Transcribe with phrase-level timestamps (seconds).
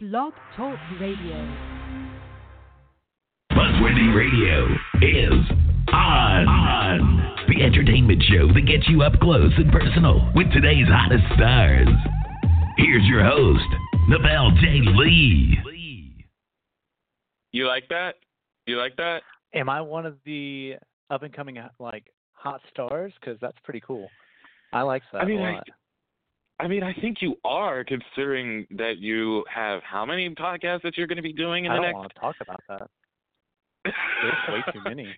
[0.00, 1.34] Blog Talk Radio.
[3.52, 4.66] Buzzworthy Radio
[5.02, 5.50] is
[5.92, 6.46] on.
[6.48, 7.34] on.
[7.48, 11.88] The entertainment show that gets you up close and personal with today's hottest stars.
[12.76, 13.64] Here's your host,
[14.08, 14.82] Nabel J.
[14.94, 15.58] Lee.
[17.50, 18.14] You like that?
[18.66, 19.22] You like that?
[19.54, 20.74] Am I one of the
[21.10, 22.04] up and coming like
[22.34, 23.12] hot stars?
[23.20, 24.08] Because that's pretty cool.
[24.72, 25.66] I like that I mean, a I- lot.
[25.68, 25.72] I
[26.66, 31.16] mean, I think you are, considering that you have how many podcasts that you're going
[31.16, 31.88] to be doing in I the next.
[31.88, 32.90] I don't want to talk about that.
[33.84, 35.08] There's way too many.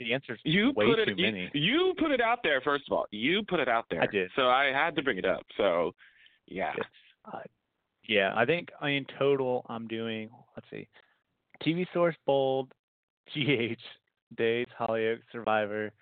[0.00, 1.18] The answer's You way put too it.
[1.20, 1.50] you- many.
[1.54, 3.06] You, put it out there first of all.
[3.12, 4.02] You put it out there.
[4.02, 4.28] I did.
[4.34, 5.46] So I had to bring it up.
[5.56, 5.94] So,
[6.48, 6.72] yeah.
[7.32, 7.38] Uh,
[8.08, 10.30] yeah, I think in total I'm doing.
[10.56, 10.88] Let's see,
[11.64, 12.72] TV Source, Bold,
[13.34, 13.78] GH,
[14.36, 15.92] Days, Hollyoaks, Survivor.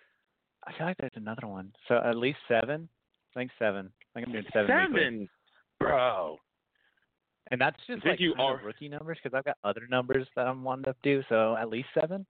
[0.67, 1.71] I feel like there's another one.
[1.87, 2.89] So at least seven.
[3.37, 3.91] I think seven.
[4.15, 4.67] I think I'm doing seven.
[4.91, 5.03] weekly.
[5.03, 5.29] Seven,
[5.81, 6.37] bro.
[7.51, 10.47] And that's just think like you are- rookie numbers because I've got other numbers that
[10.47, 11.23] I'm wanting to do.
[11.29, 12.27] So at least seven.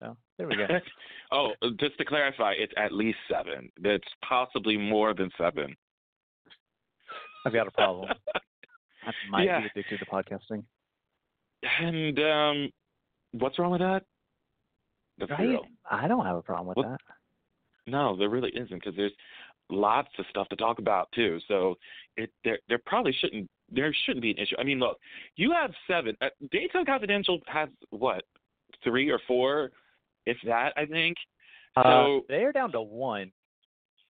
[0.00, 0.66] So there we go.
[1.32, 1.50] oh,
[1.80, 3.70] just to clarify, it's at least seven.
[3.80, 5.74] That's possibly more than seven.
[7.46, 8.10] I've got a problem.
[9.06, 9.60] I might Yeah.
[9.60, 10.64] be addicted to podcasting.
[11.80, 12.70] And um,
[13.32, 14.02] what's wrong with that?
[15.18, 15.58] That's Right?
[15.90, 17.00] I don't have a problem with What- that.
[17.86, 19.12] No, there really isn't because there's
[19.70, 21.38] lots of stuff to talk about too.
[21.48, 21.76] So
[22.16, 24.56] it there there probably shouldn't there shouldn't be an issue.
[24.58, 24.98] I mean, look,
[25.36, 26.16] you have seven.
[26.20, 28.24] Uh, Daytime Confidential has what
[28.82, 29.70] three or four,
[30.26, 30.72] if that.
[30.76, 31.16] I think.
[31.76, 33.32] Uh, So they're down to one.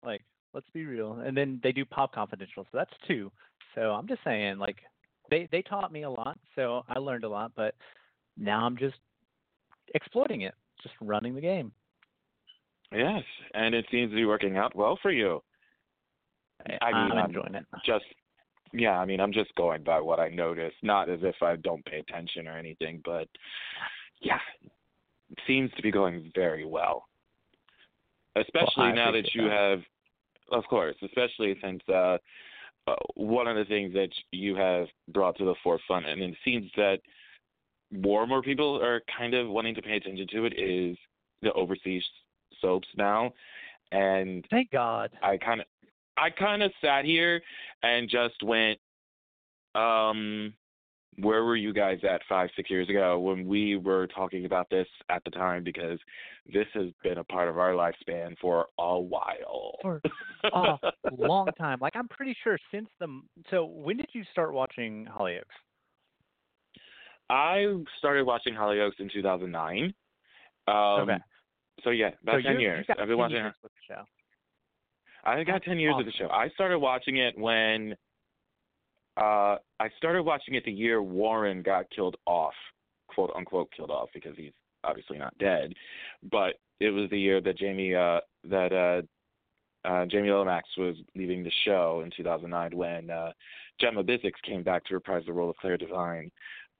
[0.03, 0.21] Like,
[0.53, 1.13] let's be real.
[1.25, 3.31] And then they do Pop Confidential, so that's two.
[3.73, 4.77] So I'm just saying, like,
[5.29, 7.51] they they taught me a lot, so I learned a lot.
[7.55, 7.75] But
[8.37, 8.95] now I'm just
[9.93, 10.53] exploiting it,
[10.83, 11.71] just running the game.
[12.91, 15.41] yes, and it seems to be working out well for you.
[16.81, 17.65] I mean, I'm enjoying it.
[17.85, 18.05] Just
[18.73, 21.85] yeah, I mean, I'm just going by what I noticed, not as if I don't
[21.85, 23.27] pay attention or anything, but
[24.21, 24.39] yeah,
[25.31, 27.05] it seems to be going very well.
[28.35, 29.51] Especially I now that you that.
[29.51, 29.79] have,
[30.51, 32.17] of course, especially since uh,
[32.87, 36.69] uh, one of the things that you have brought to the forefront, and it seems
[36.75, 36.99] that
[37.91, 40.97] more and more people are kind of wanting to pay attention to it, is
[41.41, 42.03] the overseas
[42.59, 43.31] soaps now,
[43.91, 45.11] and Thank God.
[45.23, 45.67] I kind of
[46.17, 47.41] I kind of sat here
[47.83, 48.79] and just went
[49.75, 50.53] um
[51.17, 54.87] where were you guys at 5 6 years ago when we were talking about this
[55.09, 55.99] at the time because
[56.51, 59.77] this has been a part of our lifespan for a while.
[59.81, 60.01] For
[60.53, 60.77] a
[61.17, 61.79] long time.
[61.79, 63.21] Like I'm pretty sure since the.
[63.49, 65.43] So when did you start watching Hollyoaks?
[67.29, 67.65] I
[67.97, 69.93] started watching Hollyoaks in 2009.
[70.67, 71.17] Um okay.
[71.83, 72.85] so yeah, about so 10 you, years.
[72.89, 74.03] I've been watching years with the show.
[75.25, 76.29] I got That's 10 years of the show.
[76.29, 77.95] I started watching it when
[79.17, 82.53] uh I started watching it the year Warren got killed off,
[83.07, 84.53] quote unquote killed off because he's
[84.83, 85.73] obviously not dead,
[86.31, 88.19] but it was the year that Jamie uh
[88.49, 89.01] that uh
[89.85, 93.31] uh, Jamie Lomax was leaving the show in 2009 when uh,
[93.79, 96.31] Gemma Bissix came back to reprise the role of Claire Devine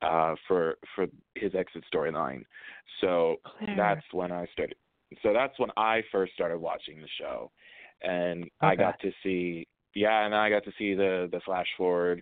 [0.01, 2.43] uh, for for his exit storyline.
[3.01, 3.75] So Claire.
[3.77, 4.75] that's when I started.
[5.21, 7.51] So that's when I first started watching the show,
[8.01, 12.21] and I got to see yeah, and I got to see the the flash forward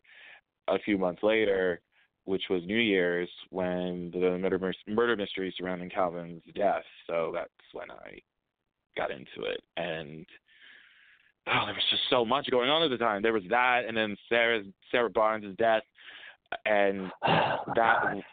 [0.67, 1.81] a few months later,
[2.25, 6.83] which was New Year's when the murder murder mystery surrounding Calvin's death.
[7.07, 8.19] So that's when I
[8.95, 10.25] got into it, and
[11.47, 13.21] oh, there was just so much going on at the time.
[13.21, 15.81] There was that, and then Sarah's Sarah Barnes' death,
[16.65, 18.23] and Oh that God.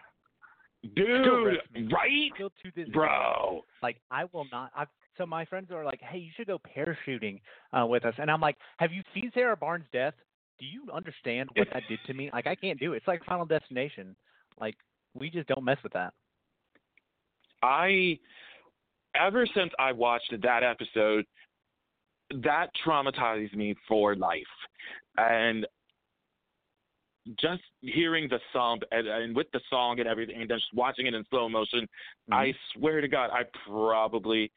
[0.94, 1.88] dude, Still rips me.
[1.92, 3.64] right, Still to this day, bro.
[3.82, 4.70] like I will not.
[4.76, 7.40] I've, so my friends are like, "Hey, you should go parachuting
[7.72, 10.14] uh, with us," and I'm like, "Have you seen Sarah Barnes' death?
[10.58, 12.30] Do you understand what that did to me?
[12.32, 12.98] Like, I can't do it.
[12.98, 14.14] It's like Final Destination.
[14.60, 14.76] Like,
[15.14, 16.12] we just don't mess with that."
[17.62, 18.18] I
[19.14, 21.24] ever since I watched that episode,
[22.42, 24.42] that traumatized me for life.
[25.16, 25.66] And
[27.38, 31.06] just hearing the song and, and with the song and everything, and then just watching
[31.06, 31.86] it in slow motion,
[32.32, 34.50] I swear to God, I probably,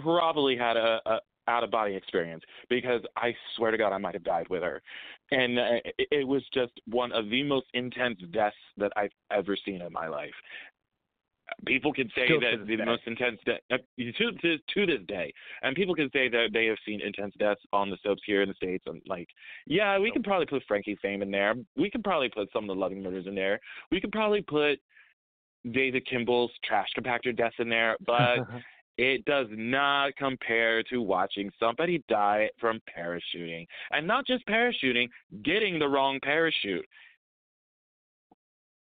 [0.00, 1.18] probably had a, a
[1.48, 4.82] out of body experience because I swear to God, I might have died with her,
[5.30, 5.62] and uh,
[5.98, 9.92] it, it was just one of the most intense deaths that I've ever seen in
[9.92, 10.34] my life.
[11.64, 12.84] People can say Still that the day.
[12.84, 15.32] most intense de- uh, to, to to this day,
[15.62, 18.48] and people can say that they have seen intense deaths on the soaps here in
[18.48, 18.82] the states.
[18.86, 19.28] And like,
[19.66, 21.54] yeah, we can probably put Frankie Frame in there.
[21.76, 23.60] We can probably put some of the Loving Murders in there.
[23.92, 24.80] We could probably put
[25.70, 28.38] David Kimball's trash compactor deaths in there, but
[28.98, 33.66] it does not compare to watching somebody die from parachuting.
[33.90, 35.08] And not just parachuting,
[35.42, 36.86] getting the wrong parachute.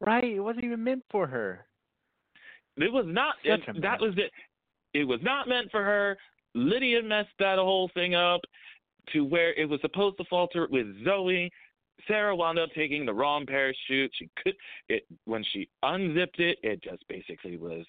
[0.01, 0.25] Right.
[0.25, 1.67] It wasn't even meant for her.
[2.77, 3.37] It was not.
[3.45, 4.31] It, that was it.
[4.93, 6.17] It was not meant for her.
[6.55, 8.41] Lydia messed that whole thing up
[9.13, 11.51] to where it was supposed to falter with Zoe.
[12.07, 14.11] Sarah wound up taking the wrong parachute.
[14.19, 14.55] She could
[14.89, 16.59] it when she unzipped it.
[16.63, 17.85] It just basically was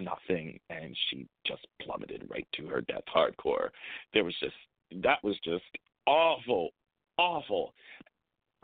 [0.00, 3.68] nothing, and she just plummeted right to her death hardcore.
[4.12, 4.54] There was just
[5.02, 5.64] that was just
[6.06, 6.70] awful,
[7.18, 7.74] awful.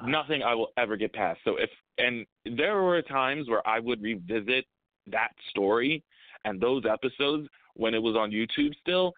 [0.04, 1.40] Nothing I will ever get past.
[1.44, 4.64] So if and there were times where I would revisit
[5.10, 6.02] that story
[6.44, 9.12] and those episodes when it was on YouTube still,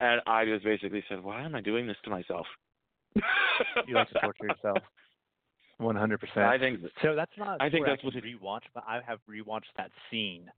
[0.00, 2.46] and I just basically said, "Why am I doing this to myself?"
[3.86, 4.78] You like to torture yourself.
[5.78, 6.46] One hundred percent.
[6.46, 7.60] I think So that's not.
[7.60, 10.50] I think that's what rewatch, but I have rewatched that scene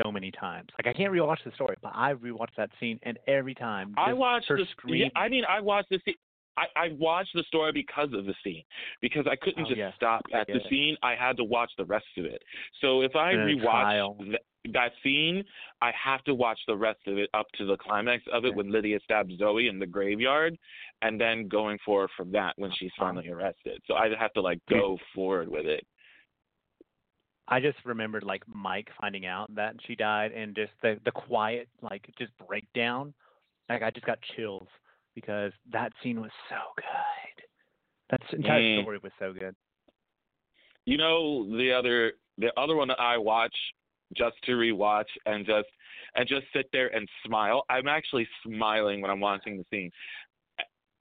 [0.00, 0.68] so many times.
[0.78, 4.12] Like I can't rewatch the story, but I rewatched that scene, and every time I
[4.12, 5.02] watched the scream.
[5.02, 6.14] Yeah, I mean, I watched the scene.
[6.56, 8.64] I, I watched the story because of the scene,
[9.00, 9.92] because I couldn't Oh, just yes.
[9.94, 10.62] stop at the it.
[10.68, 10.96] scene.
[11.04, 12.42] I had to watch the rest of it.
[12.80, 14.38] So if I rewatch th-
[14.72, 15.44] that scene,
[15.80, 18.56] I have to watch the rest of it up to the climax of it Okay.
[18.56, 20.58] when Lydia stabs Zoe in the graveyard,
[21.00, 23.80] and then going forward from that when she's finally arrested.
[23.86, 25.86] So I have to like go forward with it.
[27.50, 31.68] I just remembered like Mike finding out that she died, and just the the quiet
[31.80, 33.14] like just breakdown.
[33.68, 34.68] Like I just got chills
[35.14, 37.44] because that scene was so good.
[38.10, 38.82] That entire Mm.
[38.82, 39.54] story was so good.
[40.84, 43.54] You know the other the other one that I watch
[44.14, 45.68] just to rewatch and just
[46.14, 47.64] and just sit there and smile.
[47.68, 49.90] I'm actually smiling when I'm watching the scene,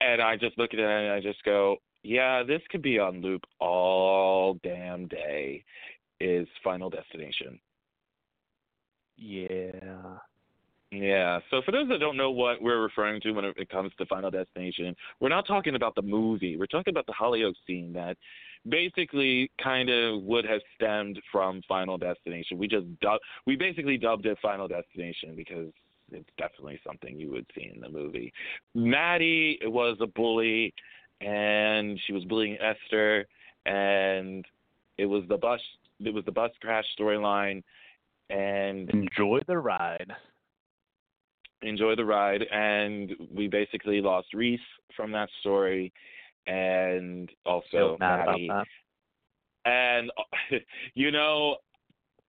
[0.01, 3.21] and I just look at it and I just go, "Yeah, this could be on
[3.21, 5.63] loop all damn day."
[6.19, 7.59] Is Final Destination?
[9.17, 10.17] Yeah.
[10.91, 11.39] Yeah.
[11.51, 14.31] So for those that don't know what we're referring to when it comes to Final
[14.31, 16.57] Destination, we're not talking about the movie.
[16.57, 18.17] We're talking about the Hollyoaks scene that
[18.67, 22.57] basically kind of would have stemmed from Final Destination.
[22.57, 25.71] We just dub- we basically dubbed it Final Destination because
[26.11, 28.31] it's definitely something you would see in the movie.
[28.73, 30.73] Maddie was a bully,
[31.19, 33.25] and she was bullying Esther,
[33.65, 34.45] and
[34.97, 35.59] it was the bus
[35.99, 37.63] it was the bus crash storyline,
[38.29, 40.11] and Enjoy the ride.
[41.63, 44.59] enjoy the ride and we basically lost Rhys
[44.95, 45.91] from that story
[46.45, 48.69] and also So mad about Maddie.
[49.65, 50.11] And
[50.93, 51.57] you know,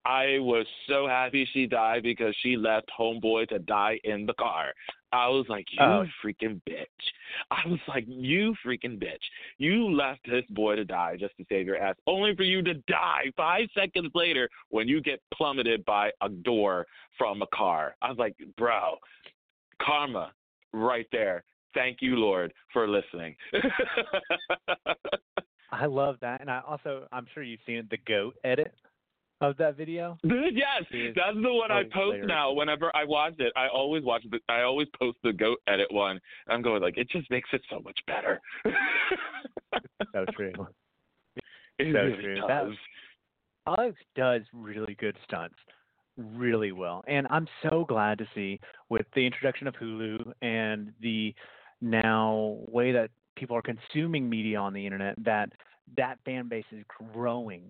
[0.05, 4.73] I was so happy she died because she left homeboy to die in the car.
[5.11, 6.05] I was like, you Oh.
[6.23, 6.85] freaking bitch.
[7.51, 9.23] I was like, you freaking bitch.
[9.57, 12.75] You left this boy to die just to save your ass, only for you to
[12.87, 16.85] die five seconds later when you get plummeted by a door
[17.17, 17.95] from a car.
[18.01, 18.95] I was like, bro,
[19.81, 20.31] karma
[20.73, 21.43] right there.
[21.73, 23.35] Thank you, Lord, for listening.
[25.71, 28.73] I love that, and I also I'm sure you've seen the goat edit
[29.41, 30.17] of that video.
[30.23, 30.83] yes,
[31.15, 32.51] that's the one I post now.
[32.51, 34.39] Whenever I watch it, I always watch the.
[34.49, 36.19] I always post the goat edit one.
[36.47, 38.41] I'm going like, it just makes it so much better.
[40.13, 40.51] So true.
[41.77, 42.35] it So really true.
[42.35, 42.47] does.
[42.47, 45.55] That- Alex does really good stunts,
[46.17, 48.59] really well, and I'm so glad to see
[48.89, 51.35] with the introduction of Hulu and the
[51.81, 55.51] now way that people are consuming media on the internet that
[55.97, 56.83] that fan base is
[57.13, 57.63] growing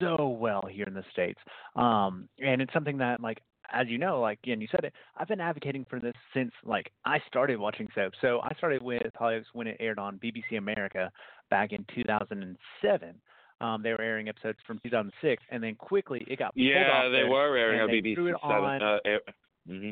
[0.00, 1.40] so well here in the states,
[1.76, 4.94] um, and it's something that like as you know, like again, you said it.
[5.16, 8.14] I've been advocating for this since like I started watching soap.
[8.22, 11.10] So I started with Hollyoaks when it aired on BBC America
[11.50, 13.14] back in 2007.
[13.60, 17.16] Um, they were airing episodes from 2006, and then quickly it got pulled Yeah, they
[17.18, 18.64] there, were airing on BBC Seven.
[18.64, 19.20] on- Uh, air,
[19.66, 19.90] hmm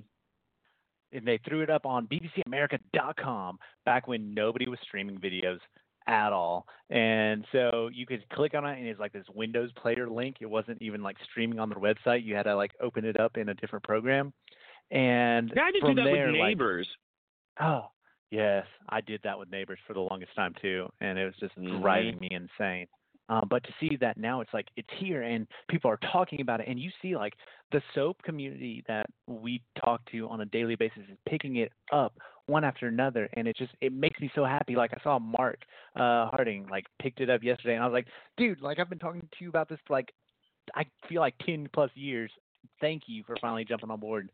[1.12, 5.58] and they threw it up on BBCAmerica.com back when nobody was streaming videos
[6.06, 6.66] at all.
[6.90, 10.36] And so you could click on it, and it's like this Windows player link.
[10.40, 12.24] It wasn't even like streaming on their website.
[12.24, 14.32] You had to like open it up in a different program.
[14.90, 16.88] And Yeah, I did do from that there, with like, Neighbors.
[17.60, 17.86] Oh,
[18.30, 21.56] yes, I did that with neighbors for the longest time too, and it was just
[21.56, 21.80] Mhm.
[21.80, 22.86] driving me insane.
[23.28, 26.60] Uh, but to see that now it's like it's here and people are talking about
[26.60, 27.34] it, and you see like
[27.72, 32.14] the soap community that we talk to on a daily basis is picking it up
[32.46, 34.76] one after another, and it just it makes me so happy.
[34.76, 35.58] Like I saw Mark
[35.96, 38.06] uh, Harding like picked it up yesterday, and I was like,
[38.36, 40.12] dude, like I've been talking to you about this for like
[40.74, 42.30] I feel like ten plus years.
[42.80, 44.30] Thank you for finally jumping on board.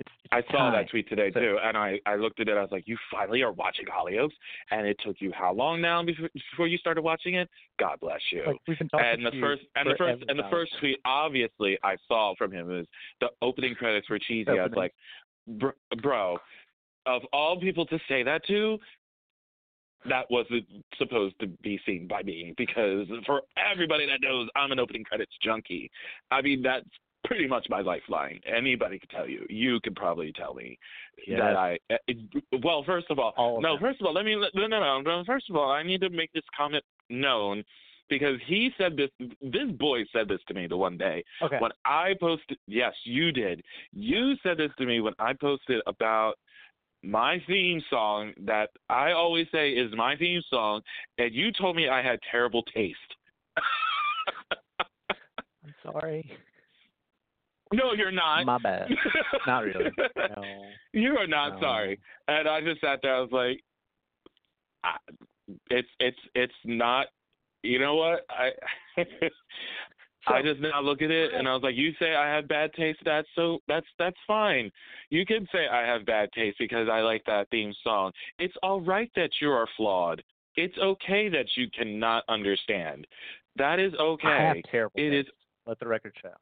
[0.00, 2.56] It's, it's I saw that tweet today So- too, and I I looked at it.
[2.56, 4.34] I was like, "You finally are watching Hollyoaks,"
[4.70, 7.48] and it took you how long now before before you started watching it?
[7.78, 8.44] God bless you.
[8.46, 11.78] Like we've been talking and the first and the first and the first tweet obviously
[11.82, 12.86] I saw from him was
[13.20, 14.50] the opening credits were cheesy.
[14.50, 14.94] I was like,
[15.46, 16.38] bro,
[17.06, 18.78] of all people to say that to,
[20.08, 20.64] that wasn't
[20.96, 25.32] supposed to be seen by me because for everybody that knows I'm an opening credits
[25.42, 25.90] junkie.
[26.30, 26.86] I mean that's
[27.30, 28.40] pretty much my lifeline.
[28.44, 29.46] Anybody could tell you.
[29.48, 30.76] You could probably tell me
[31.28, 31.78] that I.
[31.90, 32.14] Eh,
[32.64, 33.74] well, first of all, All of no.
[33.74, 33.80] them.
[33.80, 34.34] First of all, let me.
[34.34, 35.24] No, no, no, no.
[35.24, 37.62] First of all, I need to make this comment known
[38.08, 39.10] because he said this.
[39.40, 41.58] This boy said this to me the one day Okay.
[41.60, 42.58] when I posted.
[42.66, 43.62] Yes, you did.
[43.92, 46.34] You said this to me when I posted about
[47.04, 50.80] my theme song that I always say is my theme song,
[51.18, 52.98] and you told me I had terrible taste.
[54.80, 56.28] I'm sorry.
[57.72, 58.44] No, you're not.
[58.46, 58.88] My bad.
[59.46, 59.90] Not really.
[60.16, 60.42] No.
[60.92, 61.60] You are not No.
[61.60, 62.00] sorry.
[62.26, 63.14] And I just sat there.
[63.14, 63.62] I was like,
[64.82, 64.96] I,
[65.70, 67.06] it's it's it's not.
[67.62, 68.24] You know what?
[68.30, 68.50] I
[70.26, 72.72] I just now look at it and I was like, you say I have bad
[72.74, 72.98] taste.
[73.04, 74.70] That's so that's that's fine.
[75.10, 78.12] You can say I have bad taste because I like that theme song.
[78.38, 80.22] It's all right that you are flawed.
[80.56, 83.06] It's okay that you cannot understand.
[83.56, 84.28] That is okay.
[84.28, 85.36] I have terrible It is taste.
[85.66, 86.32] Let the record show.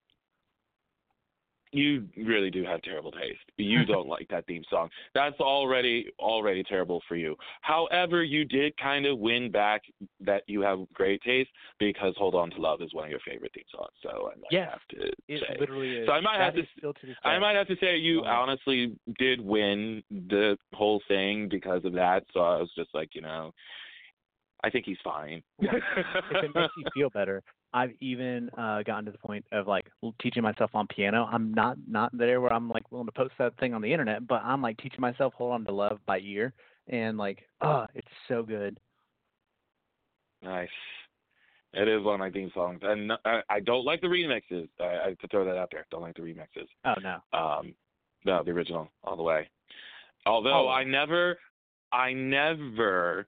[1.72, 3.40] You really do have terrible taste.
[3.56, 4.88] You don't like that theme song.
[5.14, 7.36] That's already already terrible for you.
[7.62, 9.82] However, you did kind of win back
[10.20, 13.52] that you have great taste because "Hold On to Love" is one of your favorite
[13.54, 13.92] theme songs.
[14.02, 15.56] So I might Yes, have to It say.
[15.58, 16.06] literally is.
[16.06, 18.42] So I might That have to still to I might have to say you Wow.
[18.42, 22.24] honestly did win the whole thing because of that.
[22.32, 23.52] So I was just like, you know,
[24.64, 25.42] I think he's fine.
[25.60, 25.70] if
[26.44, 29.86] it makes you feel better, I've even uh, gotten to the point of like
[30.22, 31.28] teaching myself on piano.
[31.30, 34.26] I'm not not there where I'm like willing to post that thing on the internet,
[34.26, 36.54] but I'm like teaching myself "Hold On to Love" by ear,
[36.88, 38.78] and like, oh, it's so good.
[40.42, 40.68] Nice.
[41.74, 44.68] It is one of my theme songs, and I, I don't like the remixes.
[44.80, 45.84] I, I have to throw that out there.
[45.90, 46.66] Don't like the remixes.
[46.86, 47.74] Oh no, Um,
[48.24, 49.48] no, the original all the way.
[50.24, 50.70] Although Oh.
[50.70, 51.38] I never,
[51.92, 53.26] I never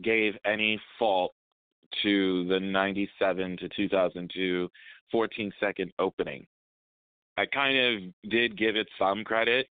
[0.00, 1.34] gave any fault
[2.02, 4.68] to the 97 to 2002
[5.10, 6.46] 14 second opening.
[7.36, 9.68] I kind of did give it some credit.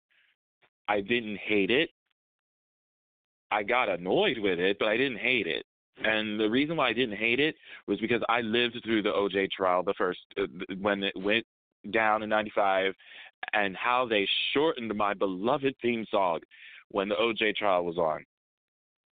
[0.88, 1.90] I didn't hate it.
[3.50, 5.64] I got annoyed with it, but I didn't hate it.
[6.02, 7.54] And the reason why I didn't hate it
[7.86, 10.46] was because I lived through the OJ trial, the first uh,
[10.80, 11.44] when it went
[11.90, 12.94] down in '95,
[13.52, 16.40] and how they shortened my beloved theme song
[16.90, 18.24] when the OJ trial was on.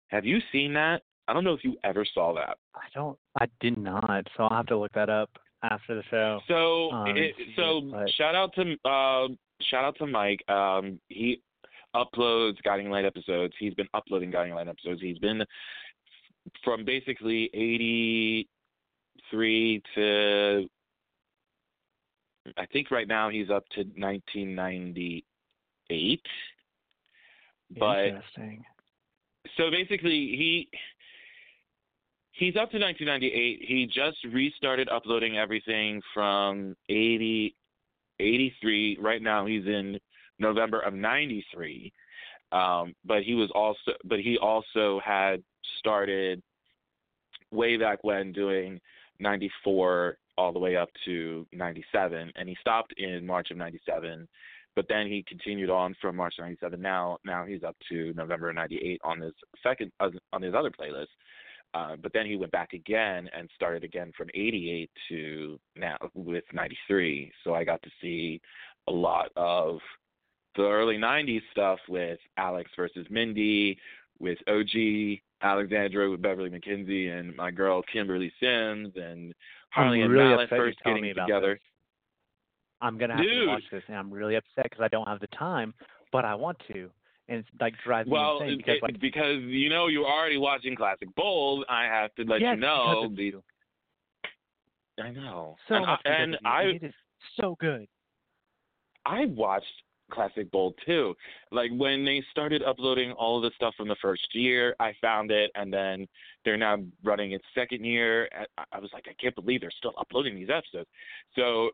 [0.09, 1.03] Have you seen that?
[1.29, 2.59] I don't know if you ever saw that.
[2.75, 3.19] I don't.
[3.41, 4.27] I did not.
[4.37, 5.31] So I'll have to look that up
[5.63, 6.41] after the show.
[6.49, 9.29] So, Um, it, so but- shout out to uh,
[9.71, 10.43] shout out to Mike.
[10.49, 11.41] Um, he
[11.95, 13.55] uploads Guiding Light episodes.
[13.59, 15.01] He's been uploading Guiding Light episodes.
[15.01, 15.45] He's been
[16.65, 18.49] from basically eighty
[19.31, 20.69] three to
[22.57, 25.25] I think right now he's up to nineteen ninety
[25.91, 26.27] eight.
[27.79, 28.65] But Interesting.
[29.57, 30.69] so basically he
[32.33, 37.55] he's up to 1998 he just restarted uploading everything from 80
[38.19, 39.99] 83 right now he's in
[40.39, 41.93] november of 93
[42.53, 45.43] um but he was also but he also had
[45.79, 46.43] started
[47.51, 48.81] way back when doing
[49.21, 54.27] 94 all the way up to 97 and he stopped in march of 97
[54.75, 56.81] but then he continued on from March '97.
[56.81, 61.09] Now, now he's up to November '98 on his second on his other playlist.
[61.75, 66.45] Uh, but then he went back again and started again from '88 to now with
[66.53, 67.33] '93.
[67.45, 68.41] So I got to see
[68.89, 69.79] a lot of
[70.57, 73.79] the early '90s stuff with Alex versus Mindy,
[74.19, 79.35] with OG Alexandra with Beverlee McKinsey, and my girl Kimberly Simms, and
[79.71, 81.55] Harley I'm and really Mallet first getting together.
[81.55, 81.63] this.
[82.81, 83.47] I'm gonna have Dude.
[83.47, 85.73] to watch this, and I'm really upset because I don't have the time,
[86.11, 86.91] but I want to,
[87.33, 90.37] and it's like drives me Well, insane because it- like because you know you're already
[90.39, 93.09] watching Classic Bold, I have to let yes, you know.
[93.15, 93.35] the-
[95.03, 96.95] I know, so and, much I, and because of you, I it is
[97.41, 97.89] so good.
[99.07, 99.67] I watched
[100.11, 101.15] Classic Bold too.
[101.51, 105.31] Like when they started uploading all of the stuff from the first year, I found
[105.31, 106.07] it, and then
[106.45, 108.29] they're now running its second year.
[108.59, 110.91] I- I was like, I can't believe they're still uploading these episodes.
[111.35, 111.71] So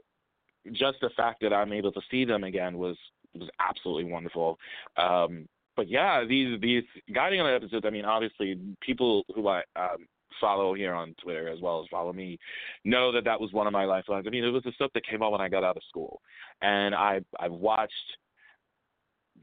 [0.72, 2.96] just the fact that I'm able to see them again was
[3.34, 4.58] was absolutely wonderful.
[4.96, 6.82] Um, but yeah, these these
[7.14, 7.84] guiding on episodes.
[7.86, 10.06] I mean, obviously, people who I um,
[10.40, 12.38] follow here on Twitter as well as follow me
[12.84, 14.26] know that that was one of my lifelines.
[14.26, 16.20] I mean, it was the stuff that came on when I got out of school,
[16.62, 17.92] and I I've watched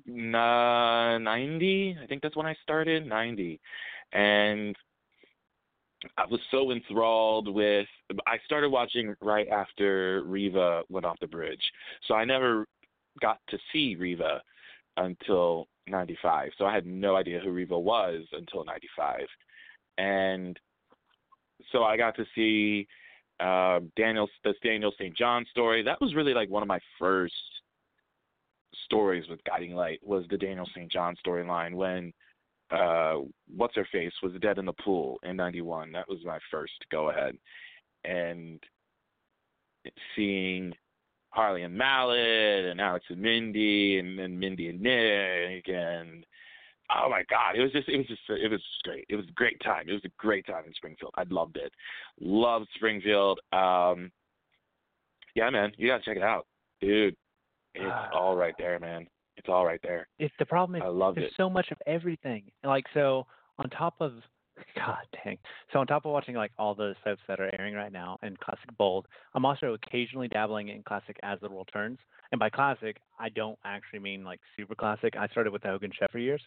[0.06, 1.98] na- 90.
[2.02, 3.60] I think that's when I started 90,
[4.14, 4.76] and
[6.18, 7.88] I was so enthralled with.
[8.28, 11.62] I started watching right after Reva went off the bridge,
[12.08, 12.68] so I never
[13.22, 14.42] got to see Reva
[14.98, 16.52] until 95.
[16.58, 19.22] So I had no idea who Reva was until 95.
[19.98, 20.60] And
[21.72, 22.88] so I got to see
[23.40, 25.16] uh, Daniel, this Daniel St.
[25.16, 25.84] John story.
[25.84, 27.34] That was really like one of my first
[28.86, 30.92] stories with Guiding Light was the Daniel St.
[30.92, 32.14] John storyline when
[32.72, 33.18] uh
[33.56, 37.12] what's her face was dead in the pool in 91 that was my first go
[37.12, 37.38] ahead
[38.06, 38.60] and
[40.16, 40.74] seeing
[41.36, 46.26] Harley and Mallet and Alex and Mindy and then Mindy and Nick and
[46.96, 49.06] oh my god, it was just it was just it was just great.
[49.10, 49.90] It was a great time.
[49.90, 51.14] It was a great time in Springfield.
[51.18, 51.74] I loved it.
[52.22, 53.40] Loved Springfield.
[53.52, 54.12] Um
[55.36, 56.48] yeah, man, you gotta check it out.
[56.80, 57.16] Dude,
[57.74, 59.06] it's all right there, man.
[59.36, 60.08] It's all right there.
[60.20, 61.34] It's the problem is I loved there's it.
[61.36, 62.44] so much of everything.
[62.64, 63.28] Like so
[63.60, 64.14] on top of
[64.76, 65.38] God dang.
[65.74, 68.38] So on top of watching like all the soaps that are airing right now in
[68.38, 71.98] classic bold, I'm also occasionally dabbling in classic as the world turns.
[72.32, 75.16] And by classic, I don't actually mean like super classic.
[75.18, 76.42] I started with the Hogan Sheffer years.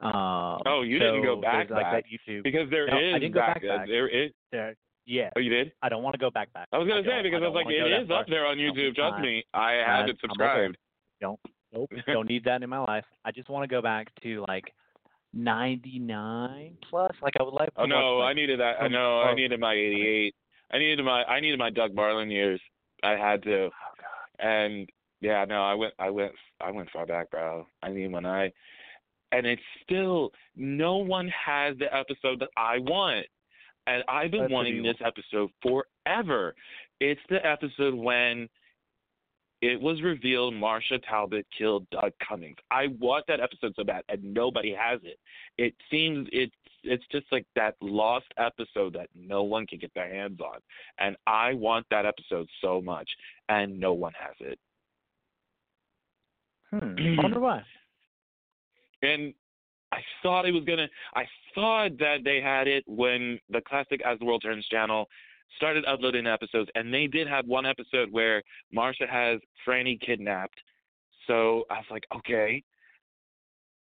[0.00, 2.04] Um, Oh, you didn't go back like back.
[2.06, 2.42] YouTube.
[2.42, 3.86] Because there is No, I didn't go back, back.
[3.86, 4.74] there is There,
[5.06, 5.72] yeah, Oh you did?
[5.82, 6.68] I don't want to go back back.
[6.72, 8.94] I was gonna say because I, don't was like, it is up there on YouTube.
[8.94, 10.76] Trust me, I have it subscribed.
[11.20, 11.38] Don't.
[11.72, 13.04] Nope, don't need that in my life.
[13.24, 14.72] I just want to go back to like
[15.34, 17.12] 99 plus.
[17.22, 17.70] Like I would like.
[17.76, 18.76] Oh to no, watch, I needed that.
[18.78, 20.34] Oh, I some- know, I oh, needed my '88.
[20.72, 22.60] I needed my I needed my Doug Marlin years.
[23.02, 24.46] I had to, Oh god.
[24.46, 24.88] and
[25.20, 27.66] yeah, no, I went, I went, I went far back, bro.
[27.82, 28.50] I mean, when I,
[29.32, 33.26] and it's still no one has the episode that I want,
[33.86, 36.54] and I've been That's wanting this episode forever.
[37.00, 38.48] It's the episode when
[39.62, 42.56] it was revealed Marsha Talbot killed Doug Cummings.
[42.72, 45.18] I want that episode so bad, and nobody has it.
[45.56, 46.52] It seems it's
[46.82, 50.58] it's just like that lost episode that no one can get their hands on,
[50.98, 53.08] and I want that episode so much,
[53.48, 54.58] and no one has it.
[56.70, 56.96] Hmm.
[56.98, 57.62] I wonder why.
[59.02, 59.32] And
[59.92, 60.88] I thought it was gonna.
[61.14, 65.08] I thought that they had it when the classic As the World Turns channel
[65.56, 68.42] started uploading episodes, and they did have one episode where
[68.74, 70.58] Marsha has Franny kidnapped.
[71.26, 72.62] So I was like, okay,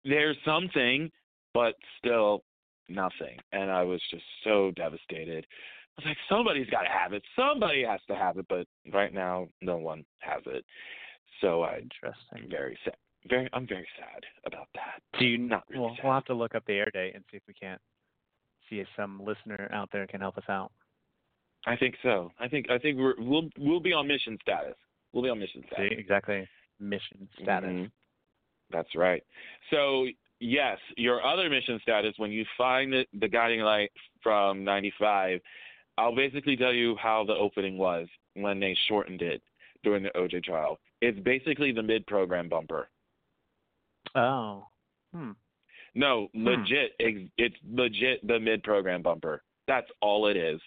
[0.04, 1.10] there's something,
[1.54, 2.44] but still
[2.88, 3.38] nothing.
[3.52, 5.46] And I was just so devastated.
[5.98, 7.24] I was like, somebody's got to have it.
[7.36, 10.66] Somebody has to have it, but right now, no one has it.
[11.42, 11.82] So I,
[12.34, 12.96] I'm very sad.
[13.28, 15.02] Very, I'm very sad about that.
[15.20, 15.38] Do you?
[15.38, 16.06] Not really well, sad.
[16.06, 17.82] we'll have to look up the air date and see if we can't
[18.70, 20.72] see if some listener out there can help us out.
[21.66, 22.32] I think so.
[22.40, 24.76] I think I think we're we'll we'll be on mission status.
[25.14, 25.98] We'll be on mission See status.
[25.98, 26.48] exactly
[26.80, 27.70] mission status.
[27.70, 27.92] Mhm.
[28.72, 29.24] That's right.
[29.72, 30.08] So
[30.40, 33.92] yes, your other mission status when you find the, the guiding light
[34.24, 35.42] from '95,
[35.98, 39.42] I'll basically tell you how the opening was when they shortened it
[39.84, 40.80] during the OJ trial.
[41.02, 42.90] It's basically the mid-program bumper.
[44.16, 44.66] Oh.
[45.14, 45.32] Hmm.
[45.96, 46.46] No, Hmm.
[46.48, 46.96] legit.
[47.00, 49.44] ex- It's legit the mid-program bumper.
[49.68, 50.62] That's all it is.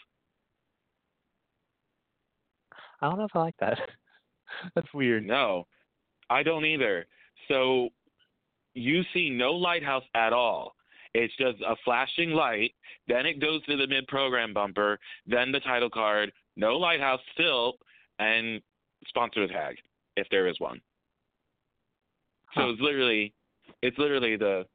[3.02, 3.78] I don't know if I like that.
[4.74, 5.26] That's weird.
[5.26, 5.66] No,
[6.30, 7.06] I don't either.
[7.48, 7.88] So
[8.74, 10.74] you see no lighthouse at all.
[11.14, 12.72] It's just a flashing light.
[13.08, 14.98] Then it goes to the mid program bumper.
[15.26, 16.32] Then the title card.
[16.56, 17.74] No lighthouse still,
[18.18, 18.60] and
[19.08, 19.76] sponsor tag
[20.16, 20.80] if there is one.
[22.54, 23.32] So it's literally,
[23.80, 24.66] it's literally the,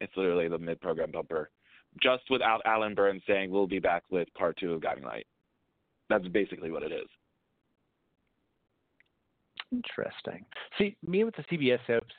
[0.00, 1.50] it's literally the mid program bumper,
[2.02, 5.26] just without Alan Burns saying we'll be back with part two of Guiding Light.
[6.10, 7.08] That's basically what it is.
[9.72, 10.44] Interesting.
[10.78, 12.14] See, me with the CBS soaps,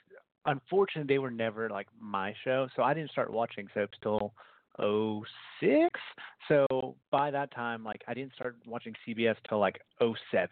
[0.46, 4.34] unfortunately, they were never like my show, so I didn't start watching soaps till
[4.80, 6.00] '06.
[6.48, 10.50] So by that time, like I didn't start watching CBS till like '07.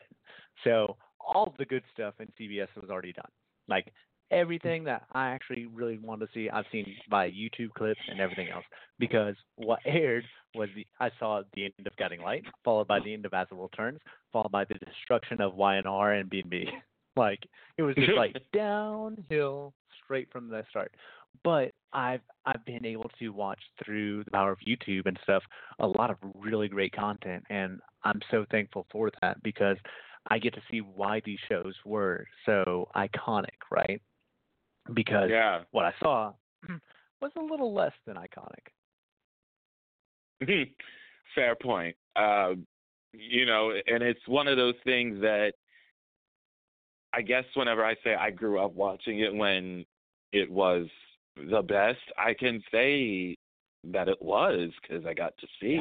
[0.64, 3.32] So all the good stuff in CBS was already done.
[3.68, 3.92] Like
[4.30, 8.50] everything that I actually really wanted to see, I've seen by YouTube clips and everything
[8.50, 8.66] else.
[9.00, 13.14] Because what aired was the I saw the end of Guiding Light, followed by the
[13.14, 14.00] end of As the World Turns,
[14.32, 16.70] followed by the destruction of YNR and B&B.
[17.16, 17.40] Like
[17.78, 20.94] it was just like downhill straight from the start.
[21.44, 25.44] But I've I've been able to watch through the power of YouTube and stuff
[25.80, 29.78] a lot of really great content, and I'm so thankful for that because
[30.30, 34.02] I get to see why these shows were so iconic, right?
[34.94, 35.62] Because Yeah.
[35.72, 36.34] what I saw
[37.22, 38.72] was a little less than iconic.
[41.36, 41.96] Fair point.
[42.16, 42.54] Uh,
[43.14, 45.54] you know, and it's one of those things that
[47.14, 49.86] I guess whenever I say I grew up watching it when
[50.32, 50.88] it was
[51.36, 53.36] the best, I can say
[53.84, 55.76] that it was because I got to see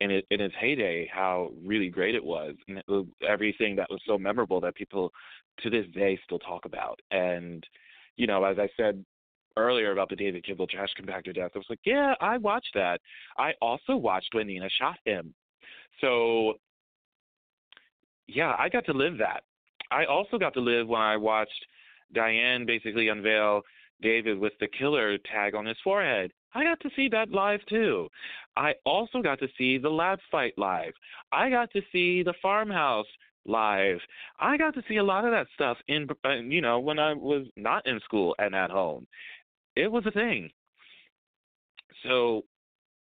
[0.00, 0.06] Yeah.
[0.06, 3.90] in it in its heyday how really great it was and it was everything that
[3.90, 5.12] was so memorable that people
[5.60, 7.66] to this day still talk about and
[8.18, 9.02] you know, as I said
[9.56, 13.00] earlier about the David Kimball trash compactor death, I was like, yeah, I watched that.
[13.38, 15.32] I also watched when Nina shot him.
[16.00, 16.54] So,
[18.26, 19.44] yeah, I got to live that.
[19.90, 21.66] I also got to live when I watched
[22.12, 23.62] Diane basically unveil
[24.00, 26.32] David with the killer tag on his forehead.
[26.54, 28.08] I got to see that live too.
[28.56, 30.92] I also got to see the lab fight live.
[31.32, 33.06] I got to see the farmhouse
[33.44, 33.98] live.
[34.40, 37.14] I got to see a lot of that stuff in uh, you know when I
[37.14, 39.06] was not in school and at home.
[39.76, 40.50] It was a thing.
[42.04, 42.44] So,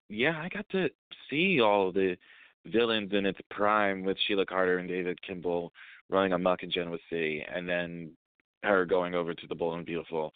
[0.10, 0.90] yeah, I got to
[1.30, 2.18] see all the
[2.66, 5.72] villains in its prime with Sheila Carter and David Kimball
[6.10, 8.12] running on amok in Genoa City, and then
[8.64, 10.34] her going over to the Bold and Beautiful,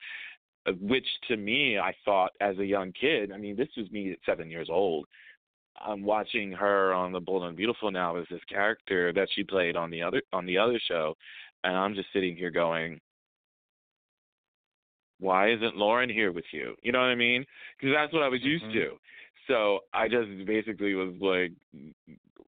[0.65, 3.31] uh, which to me I thought as a young kid.
[3.31, 5.05] I mean, this was me at seven years old.
[5.81, 9.75] I'm watching her on the Bold and Beautiful now as this character that she played
[9.75, 11.15] on the other on the other show,
[11.63, 12.99] and I'm just sitting here going,
[15.19, 17.45] "Why isn't Lauren here with you?" You know what I mean?
[17.77, 18.73] Because that's what I was used Mhm.
[18.73, 18.99] to.
[19.47, 21.51] So I just basically was like,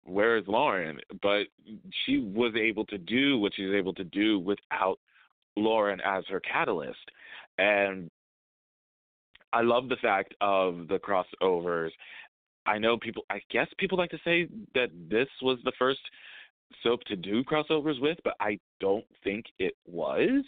[0.06, 1.46] "Where is Lauren?" But
[2.04, 4.98] she was able to do what she was able to do without
[5.56, 7.10] Lauren as her catalyst,
[7.58, 8.10] and
[9.52, 11.90] I love the fact of the crossovers
[12.66, 13.24] I know people.
[13.30, 16.00] I guess people like to say that this was the first
[16.82, 20.44] soap to do crossovers with, but I don't think it was.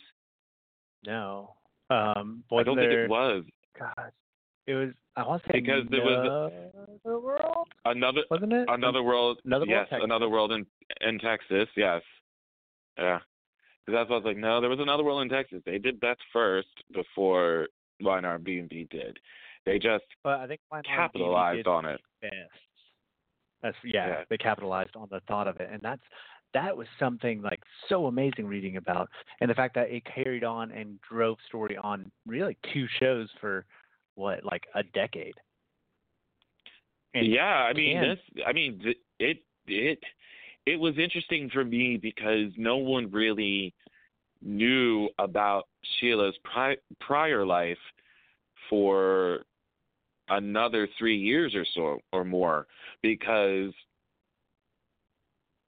[1.06, 1.54] No.
[1.90, 3.44] Um, I don't there, think it was
[3.78, 4.12] God,
[4.68, 4.90] it was.
[5.16, 6.52] I want to say Because there was
[7.04, 8.66] Another World, another wasn't it?
[8.68, 9.40] another world.
[9.44, 10.04] Another World, yes, Texas.
[10.04, 10.66] another world in
[11.00, 11.68] in Texas.
[11.76, 12.02] Yes,
[12.96, 13.18] yeah.
[13.84, 14.36] Because that's what I was like.
[14.36, 15.60] No, there was another world in Texas.
[15.66, 17.66] They did that first before
[18.02, 19.18] YNR B and B did.
[19.66, 22.00] They just But I think YNR capitalized on it.
[22.22, 22.32] best.
[23.62, 24.24] That's yeah, Yeah.
[24.30, 26.02] they capitalized on the thought of it, and that's
[26.54, 30.70] that was something like so amazing reading about, and the fact that it carried on
[30.70, 33.66] and drove story on really two shows for
[34.18, 35.34] what like a decade.
[37.14, 38.44] And yeah, I mean can- this.
[38.46, 39.38] I mean th- it.
[39.66, 39.98] It.
[40.66, 43.72] It was interesting for me because no one really
[44.42, 45.66] knew about
[45.98, 47.78] Sheila's pri- prior life
[48.68, 49.40] for
[50.28, 52.66] another three years or so or more
[53.02, 53.72] because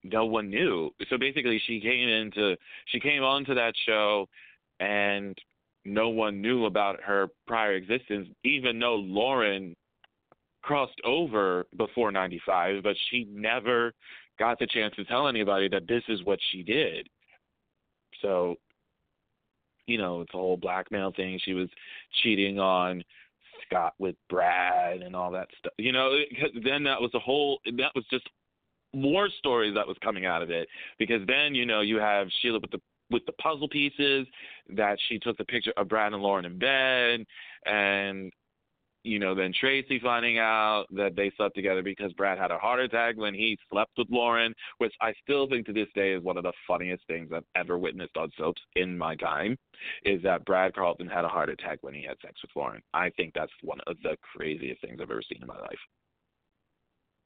[0.05, 0.91] no one knew.
[1.09, 4.29] So basically, she came into she came onto that show,
[4.81, 5.37] and
[5.85, 9.75] no one knew about her prior existence, even though Lauren
[10.63, 13.93] crossed over before 95, but she never
[14.39, 17.09] got the chance to tell anybody that this is what she did.
[18.23, 18.57] So,
[19.87, 21.41] you know, it's a whole blackmail thing.
[21.43, 21.69] She was
[22.23, 23.03] cheating on
[23.67, 25.73] Scott with Brad and all that stuff.
[25.79, 26.17] You know,
[26.63, 28.29] then that was a whole, that was just
[28.93, 32.59] more stories that was coming out of it because then, you know, you have Sheila
[32.61, 34.27] with the with the puzzle pieces
[34.77, 37.25] that she took the picture of Brad and Lauren in bed
[37.67, 38.33] and
[39.03, 42.81] you know, then Tracy finding out that they slept together because Brad had a heart
[42.81, 46.37] attack when he slept with Lauren, which I still think to this day is one
[46.37, 49.57] of the funniest things I've ever witnessed on soaps in my time,
[50.05, 52.83] is that Brad Carlton had a heart attack when he had sex with Lauren.
[52.93, 55.79] I think that's one of the craziest things I've ever seen in my life.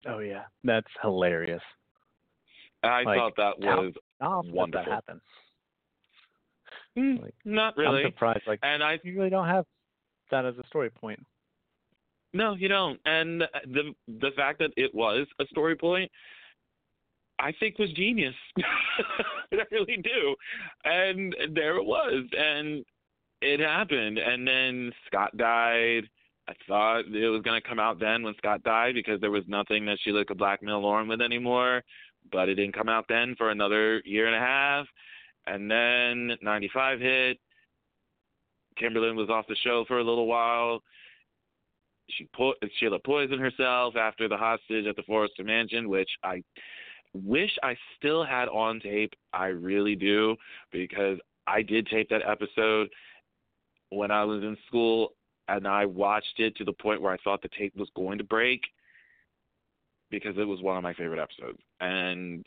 [0.07, 1.63] oh yeah, that's hilarious.
[2.85, 4.85] I Like, thought that was How Wonderful.
[4.85, 5.21] that happen?
[6.97, 8.05] Mm, Like, not really.
[8.05, 8.43] I'm surprised.
[8.47, 9.67] Like And I you really don't have
[10.31, 11.25] that as a story point.
[12.33, 12.99] No, you don't.
[13.05, 16.11] And the the fact that it was a story point,
[17.39, 18.35] I think was genius.
[19.53, 20.35] I really do.
[20.85, 22.85] And there it was, and
[23.41, 24.19] it happened.
[24.19, 26.09] And then Scott died.
[26.49, 29.45] I thought it was going to come out then when Scott died because there was
[29.47, 31.83] nothing that Sheila could blackmail Lauren with anymore.
[32.33, 34.87] But it didn't come out then for another year and a half.
[35.47, 37.39] And then 95 hit.
[38.77, 40.83] Kimberlin was off the show for a little while
[42.11, 46.43] she put Sheila poisoned herself after the hostage at the Forrester Mansion, which I
[47.13, 49.15] wish I still had on tape.
[49.33, 50.37] I really do
[50.73, 52.89] because I did tape that episode
[53.91, 55.13] when I was in school
[55.49, 58.25] and I watched it to the point where I thought the tape was going to
[58.25, 58.63] break
[60.11, 62.47] because it was one of my favorite episodes and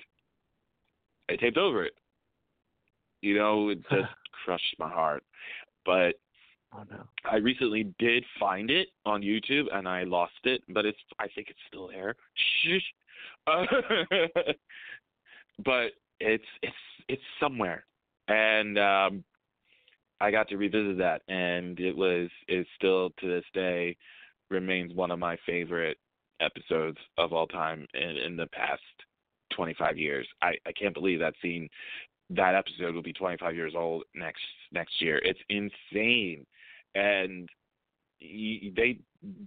[1.29, 1.93] I taped over it.
[3.21, 5.23] You know, it just crushed my heart.
[5.85, 6.15] But
[6.73, 7.03] Oh no.
[7.29, 11.49] I recently did find it on YouTube and I lost it, but it's I think
[11.49, 12.15] it's still there.
[12.35, 12.79] Shh.
[13.47, 13.65] Uh,
[15.63, 16.75] but it's it's
[17.07, 17.85] it's somewhere,
[18.27, 19.23] and um,
[20.19, 23.95] I got to revisit that, and it was is still to this day
[24.49, 25.97] remains one of my favorite
[26.41, 28.81] episodes of all time in, in the past
[29.55, 30.27] 25 years.
[30.41, 31.69] I I can't believe that scene
[32.29, 35.19] that episode will be 25 years old next next year.
[35.23, 36.45] It's insane,
[36.95, 37.49] and
[38.19, 38.99] they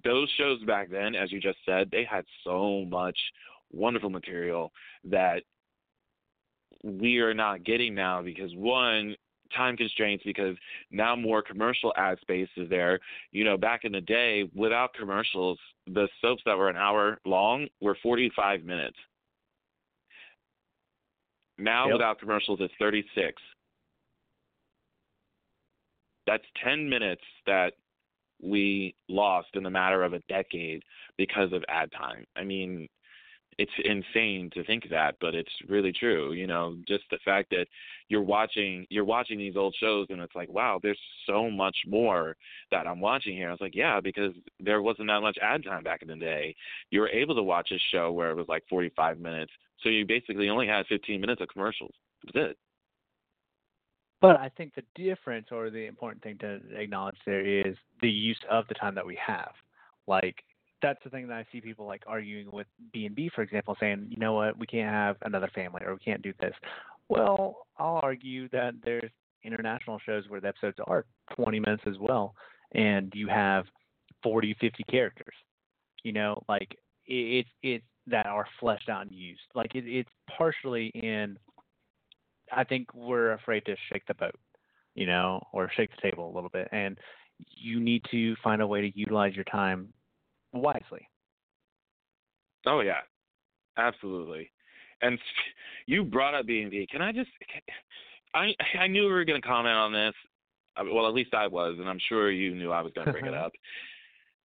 [0.04, 3.18] those shows back then, as you just said, they had so much
[3.72, 4.72] wonderful material
[5.04, 5.42] that
[6.82, 9.14] we are not getting now because one
[9.54, 10.56] time constraints because
[10.90, 12.98] now more commercial ad space is there.
[13.32, 17.66] You know, back in the day, without commercials, the soaps that were an hour long
[17.80, 18.96] were 45 minutes.
[21.60, 21.92] Now, Yep.
[21.94, 23.40] without commercials, it's 36.
[26.26, 27.74] That's 10 minutes that
[28.42, 30.82] we lost in the matter of a decade
[31.16, 32.26] because of ad time.
[32.36, 32.88] I mean,
[33.58, 36.32] it's insane to think that, but it's really true.
[36.32, 37.66] You know, just the fact that
[38.08, 42.36] you're watching you're watching these old shows and it's like, wow, there's so much more
[42.70, 43.48] that I'm watching here.
[43.48, 46.54] I was like, yeah, because there wasn't that much ad time back in the day.
[46.90, 50.06] You were able to watch a show where it was like 45 minutes, so you
[50.06, 51.92] basically only had 15 minutes of commercials.
[52.24, 52.58] That's it.
[54.20, 58.38] But I think the difference or the important thing to acknowledge there is the use
[58.50, 59.52] of the time that we have.
[60.06, 60.44] Like
[60.82, 63.76] that's the thing that I see people like arguing with B and B, for example,
[63.80, 66.54] saying, you know what, we can't have another family or we can't do this.
[67.08, 69.10] Well, I'll argue that there's
[69.42, 72.34] international shows where the episodes are 20 minutes as well,
[72.72, 73.64] and you have
[74.22, 75.34] 40, 50 characters.
[76.02, 79.40] You know, like it, it's it's that are fleshed out and used.
[79.54, 81.38] Like it, it's partially in
[82.52, 84.38] I think we're afraid to shake the boat,
[84.94, 86.68] you know, or shake the table a little bit.
[86.72, 86.98] And
[87.56, 89.92] you need to find a way to utilize your time
[90.52, 91.08] wisely.
[92.66, 93.00] Oh yeah,
[93.78, 94.50] absolutely.
[95.02, 95.18] And
[95.86, 96.88] you brought up B and.
[96.90, 97.30] Can I just?
[98.34, 100.14] I I knew we were going to comment on this.
[100.76, 103.26] Well, at least I was, and I'm sure you knew I was going to bring
[103.26, 103.52] it up.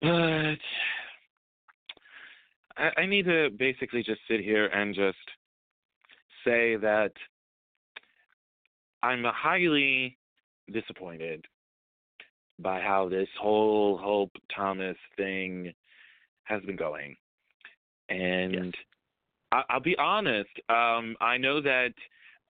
[0.00, 0.56] But
[2.76, 5.16] I, I need to basically just sit here and just
[6.44, 7.12] say that
[9.02, 10.16] I'm highly
[10.72, 11.44] disappointed
[12.58, 15.72] by how this whole Hope Thomas thing
[16.44, 17.16] has been going.
[18.08, 18.74] And
[19.52, 21.92] I, I'll be honest, um, I know that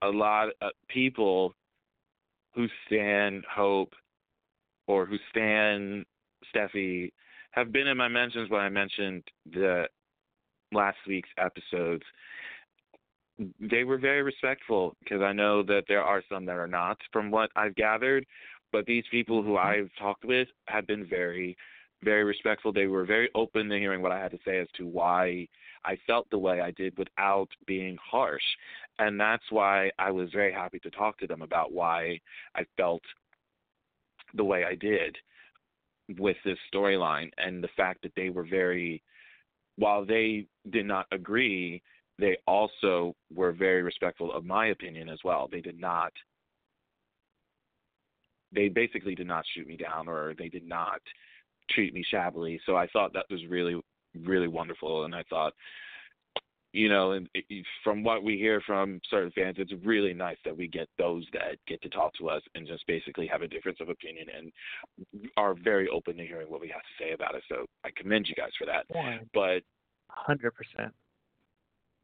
[0.02, 1.54] a lot of people
[2.54, 3.92] who stand Hope
[4.86, 6.04] or who stand
[6.54, 7.12] Steffy
[7.52, 9.86] have been in my mentions when I mentioned the
[10.74, 12.02] last week's episodes.
[13.58, 17.30] They were very respectful because I know that there are some that are not, from
[17.30, 18.26] what I've gathered.
[18.74, 19.68] But these people who mm-hmm.
[19.68, 21.56] I've talked with have been very,
[22.02, 22.72] very respectful.
[22.72, 25.46] They were very open to hearing what I had to say as to why
[25.84, 28.42] I felt the way I did without being harsh.
[28.98, 32.20] And that's why I was very happy to talk to them about why
[32.56, 33.02] I felt
[34.34, 35.16] the way I did
[36.18, 39.02] with this storyline and the fact that they were very
[39.76, 41.82] while they did not agree,
[42.18, 45.48] they also were very respectful of my opinion as well.
[45.50, 46.12] They did not
[48.52, 51.00] they basically did not shoot me down or they did not
[51.70, 52.60] treat me shabbily.
[52.66, 53.80] So I thought that was really
[54.24, 55.54] really wonderful and I thought
[56.74, 60.56] you know, and it, from what we hear from certain fans, it's really nice that
[60.56, 63.78] we get those that get to talk to us and just basically have a difference
[63.80, 64.52] of opinion and
[65.36, 67.44] are very open to hearing what we have to say about it.
[67.48, 68.86] So I commend you guys for that.
[68.88, 69.62] One But
[70.08, 70.92] hundred percent.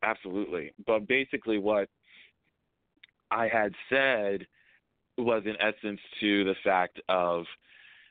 [0.04, 0.72] Absolutely.
[0.86, 1.88] But basically, what
[3.32, 4.46] I had said
[5.18, 7.44] was, in essence, to the fact of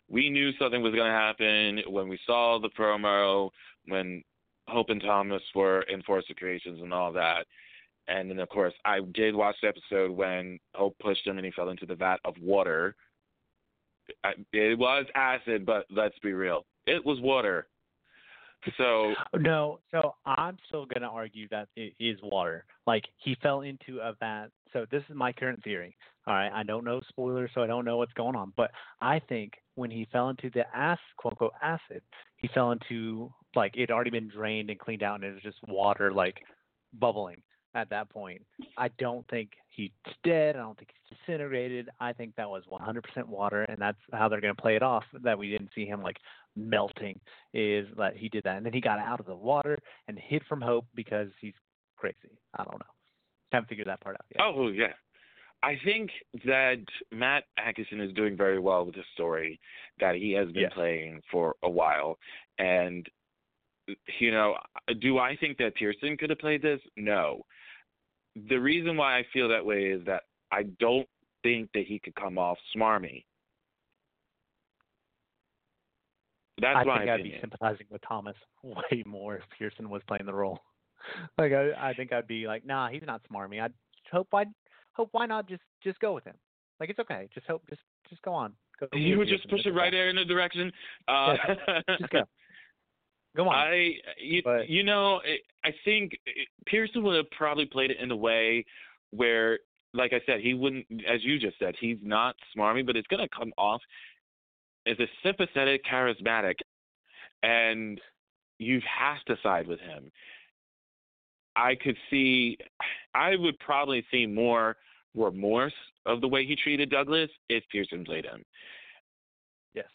[0.10, 3.50] we knew something was going to happen when we saw the promo,
[3.86, 4.24] when
[4.70, 7.46] Hope and Thomas were in Forrester Creations and all that.
[8.08, 11.52] And then, of course, I did watch the episode when Hope pushed him and he
[11.52, 12.96] fell into the vat of water.
[14.52, 16.66] It was acid, but let's be real.
[16.88, 17.68] It was water.
[18.78, 22.66] So No, so I'm still to argue that it is water.
[22.88, 24.48] Like he fell into a vat.
[24.74, 25.96] So this is my current theory.
[26.28, 28.54] All right, I don't know spoilers, so I don't know what's going on.
[28.58, 32.02] But I think when he fell into the ass, quote unquote, acid,
[32.38, 35.44] he fell into like it had already been drained and cleaned out, and it was
[35.44, 36.38] just water like
[37.00, 37.42] bubbling
[37.76, 38.42] at that point.
[38.78, 39.92] I don't think he's
[40.24, 40.56] dead.
[40.56, 41.90] I don't think he's disintegrated.
[42.00, 45.04] I think that was 100% water, and that's how they're going to play it off.
[45.22, 46.18] That we didn't see him like
[46.56, 47.20] melting
[47.54, 50.42] is that he did that, and then he got out of the water and hid
[50.50, 51.54] from Hope because he's
[51.96, 52.40] crazy.
[52.58, 52.94] I don't know.
[53.52, 54.42] Haven't figured that part out yet.
[54.44, 54.94] Oh yeah,
[55.64, 56.10] I think
[56.46, 59.60] that Matt Atkinson is doing very well with the story
[60.00, 60.74] that he has been Yes.
[60.74, 62.18] playing for a while,
[62.58, 63.08] and
[64.20, 64.56] you know,
[65.02, 66.80] do I think that Pierson could have played this?
[66.96, 67.44] No.
[68.50, 71.08] The reason why I feel that way is that I don't
[71.44, 73.26] think that he could come off smarmy.
[76.62, 80.26] That's why I think I'd be sympathizing with Thomas way more if Pierson was playing
[80.26, 80.60] the role.
[81.38, 83.62] Like I, I think I'd be like, nah, he's not smarmy.
[83.62, 83.72] I'd
[84.12, 84.50] hope I'd
[85.00, 86.36] Hope, why not just just go with him?
[86.82, 87.30] Like it's okay.
[87.34, 87.64] Just hope.
[87.70, 88.52] Just just go on.
[88.78, 90.74] Go, You would just push it right there in the direction.
[91.08, 91.36] Uh,
[91.98, 92.24] Just go.
[93.36, 93.56] Go on.
[93.56, 95.22] I, you, But- you know,
[95.64, 98.66] I think it, Pierson would have probably played it in a way
[99.12, 99.60] where,
[99.94, 103.28] like I said, he wouldn't, as you just said, he's not smarmy, but it's going
[103.28, 103.82] to come off
[104.88, 106.56] as a sympathetic, charismatic,
[107.44, 108.00] and
[108.58, 110.12] you have to side with him.
[111.56, 112.58] I could see,
[113.14, 114.78] I would probably see more
[115.16, 115.74] remorse
[116.06, 118.44] of the way he treated Douglas if Pearson played him.
[119.74, 119.88] yes.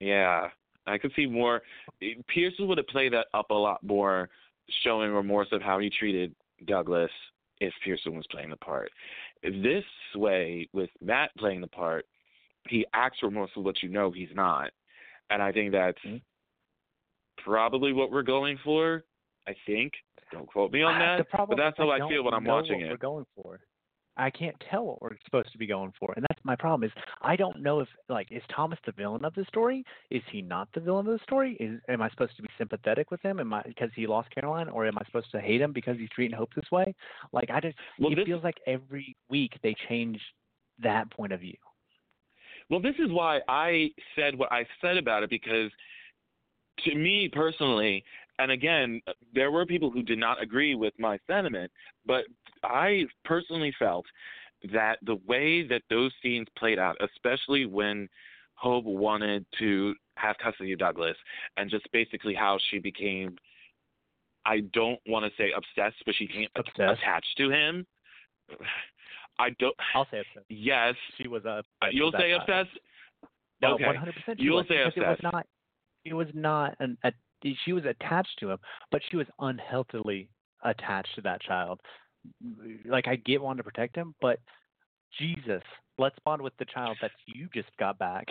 [0.00, 0.48] Yeah,
[0.86, 1.62] I could see more.
[2.28, 4.28] Pierson would have played that up a lot more,
[4.82, 6.34] showing remorse of how he treated
[6.66, 7.10] Douglas
[7.60, 8.90] if Pierson was playing the part.
[9.42, 12.06] This way, with Matt playing the part,
[12.68, 14.70] he acts remorseful, but you know he's not.
[15.30, 16.20] And I think that's Mhm.
[17.38, 19.04] probably what we're going for.
[19.46, 19.94] I think.
[20.32, 21.26] Don't quote me on that.
[21.32, 22.90] but that's how I, don't feel when I'm watching what it.
[22.90, 23.60] We're going for.
[24.20, 26.88] I can't tell what we're supposed to be going for, and that's my problem.
[26.88, 29.84] Is I don't know if like is Thomas the villain of the story?
[30.10, 31.56] Is he not the villain of the story?
[31.58, 33.40] Is am I supposed to be sympathetic with him?
[33.40, 36.10] Am I because he lost Caroline, or am I supposed to hate him because he's
[36.10, 36.94] treating Hope this way?
[37.32, 40.20] Like I just Well, it this- feels like every week they change
[40.82, 41.56] that point of view.
[42.68, 45.70] Well, this is why I said what I said about it because
[46.84, 48.04] to me personally,
[48.38, 49.02] and again,
[49.34, 51.70] there were people who did not agree with my sentiment,
[52.06, 52.24] but
[52.62, 54.06] I personally felt
[54.72, 58.08] that the way that those scenes played out, especially when
[58.54, 61.16] Hope wanted to have custody of Douglas,
[61.56, 63.36] and just basically how she became,
[64.44, 67.00] I don't want to say obsessed, but she became Obsessed.
[67.02, 67.86] attached to him.
[69.38, 69.74] I don't.
[69.94, 70.46] I'll say obsessed.
[70.50, 71.62] Yes, She was a.
[71.80, 72.70] Uh, you'll say obsessed.
[73.62, 74.38] No, one hundred percent.
[74.40, 75.46] You'll say because it was not.
[76.04, 76.98] It was not an.
[77.04, 77.12] A,
[77.64, 78.58] she was attached to him,
[78.90, 80.28] but she was unhealthily
[80.64, 81.80] attached to that child.
[82.84, 84.38] Like I get wanting to protect him, but
[85.18, 85.62] Jesus,
[85.98, 88.26] let's bond with the child that you just got back.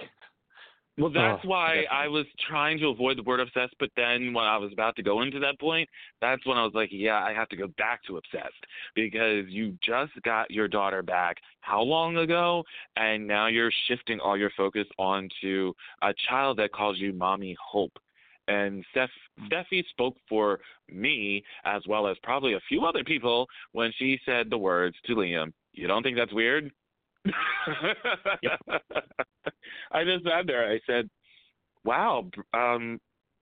[0.97, 1.87] Well, that's Oh, why definitely.
[1.87, 5.03] I was trying to avoid the word obsessed, but then when I was about to
[5.03, 5.87] go into that point,
[6.19, 9.77] that's when I was like, yeah, I have to go back to obsessed because you
[9.81, 12.65] just got your daughter back how long ago?
[12.97, 17.93] And now you're shifting all your focus onto a child that calls you Mommy Hope.
[18.49, 19.11] And Steph,
[19.45, 20.59] Steffy spoke for
[20.91, 25.15] me as well as probably a few other people when she said the words to
[25.15, 25.53] Liam.
[25.73, 26.71] You don't think that's weird?
[29.91, 30.71] I just sat there.
[30.71, 31.09] I said,
[31.83, 32.99] "Wow, um,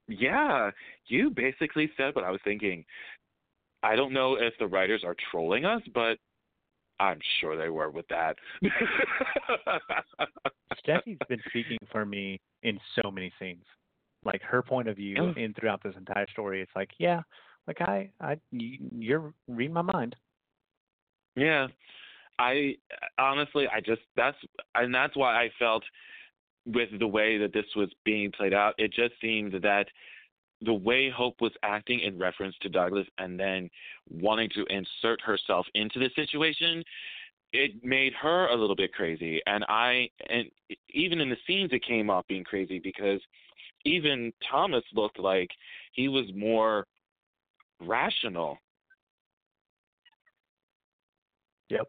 [0.10, 0.72] yeah,
[1.06, 2.84] you basically said what I was thinking."
[3.84, 6.18] I don't know if the writers are trolling us, but
[7.00, 8.36] I'm sure they were with that.
[10.84, 13.64] Steffy's been speaking for me in so many scenes.
[14.24, 17.22] Like her point of view in throughout this entire story, it's like, yeah,
[17.68, 20.16] like I, I, you, you're reading my mind.
[21.36, 21.68] Yeah.
[22.40, 22.76] I
[23.18, 24.38] honestly I just that's
[24.76, 25.84] and that's why I felt
[26.66, 29.88] with the way that this was being played out, it just seemed that
[30.62, 33.70] the way Hope was acting in reference to Douglas and then
[34.10, 36.84] wanting to insert herself into the situation,
[37.54, 39.42] it made her a little bit crazy.
[39.46, 40.46] And I and
[40.90, 43.22] even in the scenes it came off being crazy because
[43.88, 45.50] even Thomas looked like
[45.94, 46.86] he was more
[47.82, 48.58] rational
[51.70, 51.88] Yep.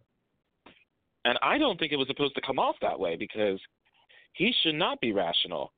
[1.25, 3.61] And I don't think it was supposed to come off that way because
[4.33, 5.73] he should not be rational,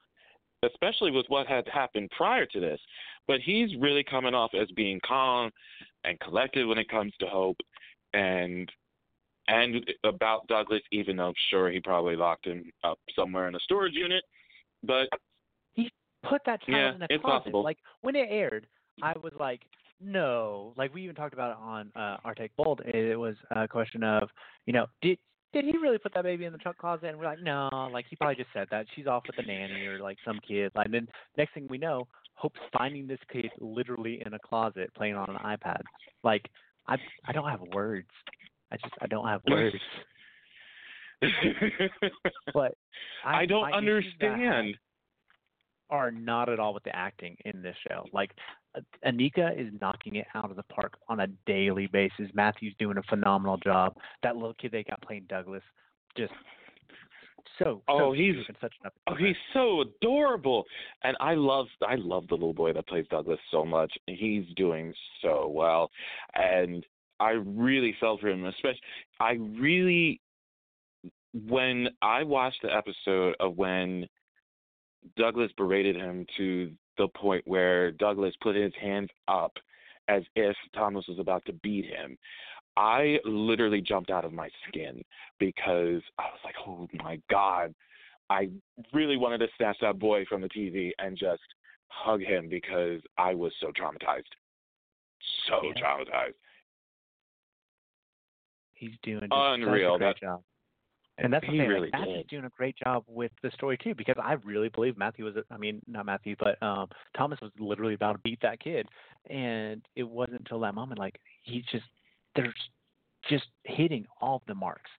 [0.64, 2.80] especially with what had happened prior to this.
[3.26, 5.50] But he's really coming off as being calm
[6.04, 7.59] and collected when it comes to Hope
[8.12, 8.70] and
[9.48, 13.61] and about Douglas, even though I'm sure he probably locked him up somewhere in a
[13.61, 14.22] storage unit.
[14.85, 15.09] But
[16.28, 17.44] Put that child Yeah, in a it's closet.
[17.44, 17.62] possible.
[17.62, 18.66] Like when it aired,
[19.02, 19.62] I was like,
[20.00, 20.72] no.
[20.76, 22.80] Like we even talked about it on uh, our take bold.
[22.85, 24.28] It was a question of,
[24.66, 25.18] you know, did
[25.52, 27.06] did he really put that baby in the truck closet?
[27.06, 27.68] And we're like, no.
[27.92, 28.87] Like he probably just said that.
[28.94, 30.70] She's off with the nanny or like some kid.
[30.74, 35.14] And then next thing we know, Hope's finding this kid literally in a closet playing
[35.16, 35.80] on an iPad.
[36.22, 36.48] Like
[36.87, 38.09] I I don't have words.
[38.70, 39.76] I just I don't have words.
[42.54, 42.74] But
[43.24, 44.74] I don't that I understand.
[45.91, 48.05] Are not at all with the acting in this show.
[48.12, 48.30] Like
[48.76, 52.28] uh, Annika is knocking it out of the park on a daily basis.
[52.32, 53.95] Matthew's doing a phenomenal job.
[54.22, 55.62] That little kid they got playing Douglas,
[56.16, 56.32] just
[57.59, 57.82] so.
[57.88, 60.64] Oh, so he's- such an Oh, he's so adorable,
[61.03, 63.93] and I love I love the little boy that plays Douglas so much.
[64.07, 65.91] He's doing so well,
[66.34, 66.86] and
[67.18, 68.45] I really felt for him.
[68.45, 68.80] Especially,
[69.18, 70.20] I really
[71.47, 74.07] when I watched the episode of when
[75.16, 79.53] Douglas berated him to the point where Douglas put his hands up
[80.09, 82.18] as if Thomas was about to beat him.
[82.76, 85.03] I literally jumped out of my skin
[85.38, 87.74] because I was like, oh my God.
[88.28, 88.48] I
[88.92, 91.42] really wanted to snatch that boy from the TV and just
[91.88, 94.22] hug him because I was so traumatized.
[95.48, 95.72] So Yeah.
[95.82, 96.34] traumatized.
[98.74, 99.94] He's doing Unreal.
[99.94, 100.44] Such a great That- job.
[101.22, 101.68] And that's the He thing.
[101.68, 104.96] really like, Matthew's doing a great job with the story too, because I really believe
[104.96, 105.34] Matthew was.
[105.50, 108.88] I mean, not Matthew, but um, Thomas was literally about to beat that kid,
[109.28, 111.84] and it wasn't until that moment, like he just,
[112.34, 112.54] there's
[113.28, 114.90] just hitting all the marks,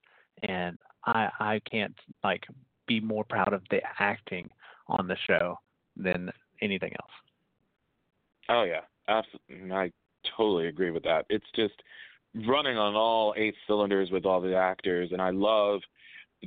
[0.43, 2.43] and I I can't like
[2.87, 4.49] be more proud of the acting
[4.87, 5.57] on the show
[5.95, 7.11] than anything else.
[8.49, 9.71] Oh yeah, absolutely.
[9.71, 9.91] I
[10.37, 11.25] totally agree with that.
[11.29, 11.73] It's just
[12.33, 15.81] running on all eight cylinders with all the actors, and I love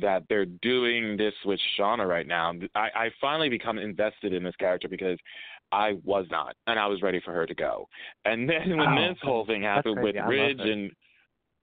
[0.00, 2.52] that they're doing this with Shauna right now.
[2.74, 5.18] I, I finally become invested in this character because
[5.70, 7.88] I was not, and I was ready for her to go.
[8.24, 10.18] And then when Oh, this whole thing happened with crazy.
[10.18, 10.90] I love Ridge and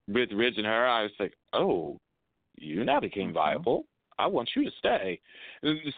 [0.08, 1.98] with Ridge and her, I was like, oh,
[2.56, 3.84] you now became viable.
[4.18, 5.20] I want you to stay.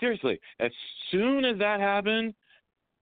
[0.00, 0.70] Seriously, as
[1.10, 2.34] soon as that happened,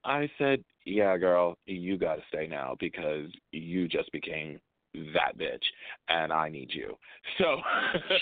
[0.04, 4.58] I said, "Yeah, girl, you got to stay now because you just became
[4.94, 5.64] that bitch,
[6.08, 6.96] and I need you."
[7.38, 7.60] So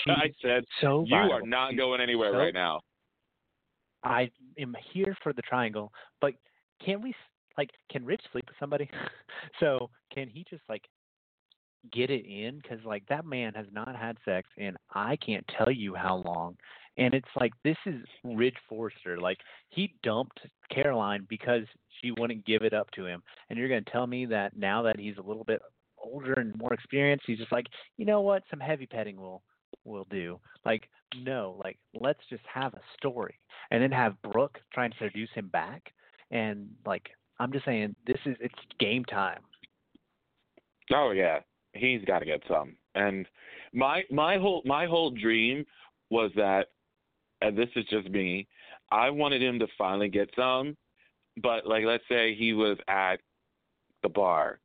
[0.07, 2.81] I said, So "You are not going anywhere so right now."
[4.03, 6.33] I am here for the triangle, but
[6.83, 7.13] can we
[7.57, 8.89] like can Ridge sleep with somebody?
[9.59, 10.83] so can he just like
[11.91, 12.59] get it in?
[12.61, 16.57] Because like that man has not had sex and I can't tell you how long,
[16.97, 19.19] and it's like this is Ridge Forrester.
[19.19, 19.37] Like
[19.69, 20.39] he dumped
[20.71, 21.63] Caroline because
[21.99, 24.99] she wouldn't give it up to him, and you're gonna tell me that now that
[24.99, 25.61] he's a little bit
[26.01, 29.43] older and more experienced, he's just like you know what, some heavy petting will
[29.83, 30.39] will do.
[30.65, 33.35] Like no, like let's just have a story
[33.69, 35.91] and then have Brooke trying to seduce him back.
[36.31, 39.41] And like I'm just saying, this is it's game time.
[40.93, 41.39] Oh yeah,
[41.73, 42.75] he's got to get some.
[42.95, 43.27] And
[43.73, 45.65] my my whole my whole dream
[46.09, 46.67] was that,
[47.41, 48.47] and this is just me,
[48.91, 50.75] I wanted him to finally get some,
[51.41, 53.17] but like let's say he was at
[54.03, 54.59] the bar,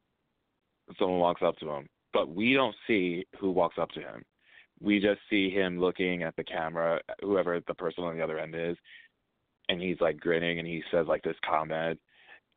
[0.98, 4.24] someone walks up to him, but we don't see who walks up to him.
[4.80, 8.54] We just see him looking at the camera, whoever the person on the other end
[8.54, 8.76] is,
[9.68, 11.98] and he's like grinning and he says like this comment,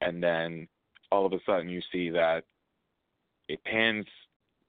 [0.01, 0.67] and then
[1.11, 2.43] all of a sudden you see that
[3.47, 4.05] it pans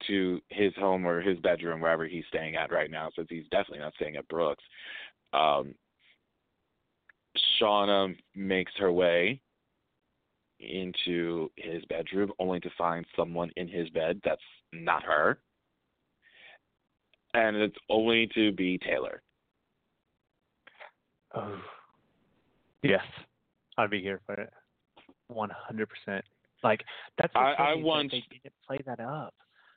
[0.06, 3.80] to his home or his bedroom, wherever he's staying at right now, since he's definitely
[3.80, 4.64] not staying at Brooke's.
[5.32, 5.74] Um,
[7.60, 9.40] Shauna makes her way
[10.60, 14.40] into his bedroom, only to find someone in his bed that's
[14.72, 15.38] not her.
[17.34, 19.22] And it's only to be Taylor.
[21.34, 21.60] Oh,
[22.82, 23.04] yes,
[23.78, 24.52] I'd be here for it.
[25.28, 26.24] One hundred percent.
[26.64, 26.82] Like
[27.18, 29.34] that's I- I crazy is that want- they didn't play that up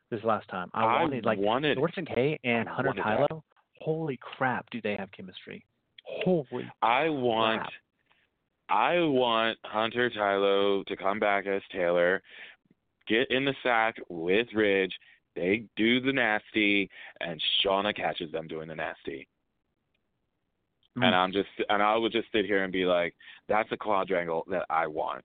[0.09, 0.71] this last time.
[0.73, 2.93] I, I wanted like wanted- Thorsten Kaye and Hunter.
[2.93, 3.43] Tylo.
[3.81, 5.63] Holy crap, do they have chemistry?
[6.05, 7.71] Holy I want crap.
[8.73, 12.23] I want Hunter Tylo to come back as Taylor,
[13.07, 14.91] get in the sack with Ridge.
[15.35, 16.89] They do the nasty,
[17.21, 19.27] and Shauna catches them doing the nasty.
[20.97, 21.05] Mm.
[21.05, 23.13] And I'm just, and I would just sit here and be like,
[23.47, 25.23] "That's a quadrangle that I want.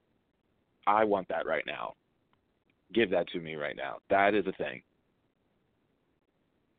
[0.87, 1.95] I want that right now.
[2.93, 3.99] Give that to me right now.
[4.11, 4.83] That is a thing."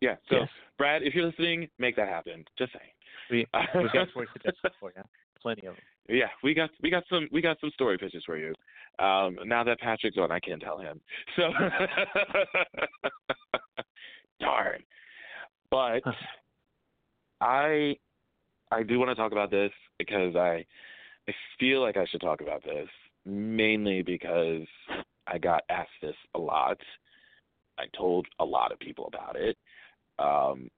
[0.01, 0.17] Yeah.
[0.30, 0.49] So, Yes.
[0.78, 2.45] Brad, if you're listening, make that happen.
[2.59, 2.91] Just saying.
[3.32, 5.03] We got suggestions for you.
[5.41, 5.84] Plenty of them.
[6.10, 8.53] Yeah, we got we got some we got some story pitches for you.
[8.97, 10.99] Um, now that Patrick's on, I can't tell him.
[11.36, 11.43] So
[14.39, 14.82] darn.
[15.70, 16.01] But
[17.41, 17.95] I
[18.72, 20.66] I do want to talk about this because I
[21.28, 22.89] I feel like I should talk about this
[23.26, 24.66] mainly because
[25.28, 26.80] I got asked this a lot.
[27.78, 29.55] I told a lot of people about it.
[30.18, 30.70] Um,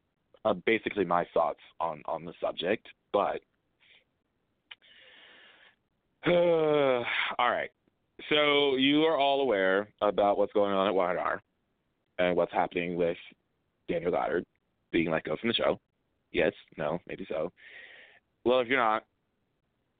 [0.43, 3.39] uh, basically my thoughts on on the subject, but
[6.27, 7.03] all
[7.39, 7.69] right.
[8.29, 11.39] So you are all aware about what's going on at YNR
[12.19, 13.17] and what's happening with
[13.89, 14.45] Daniel Goddard
[14.91, 15.79] being let go from the show.
[16.31, 17.51] Yes, no, maybe so.
[18.45, 19.03] Well, if you're not,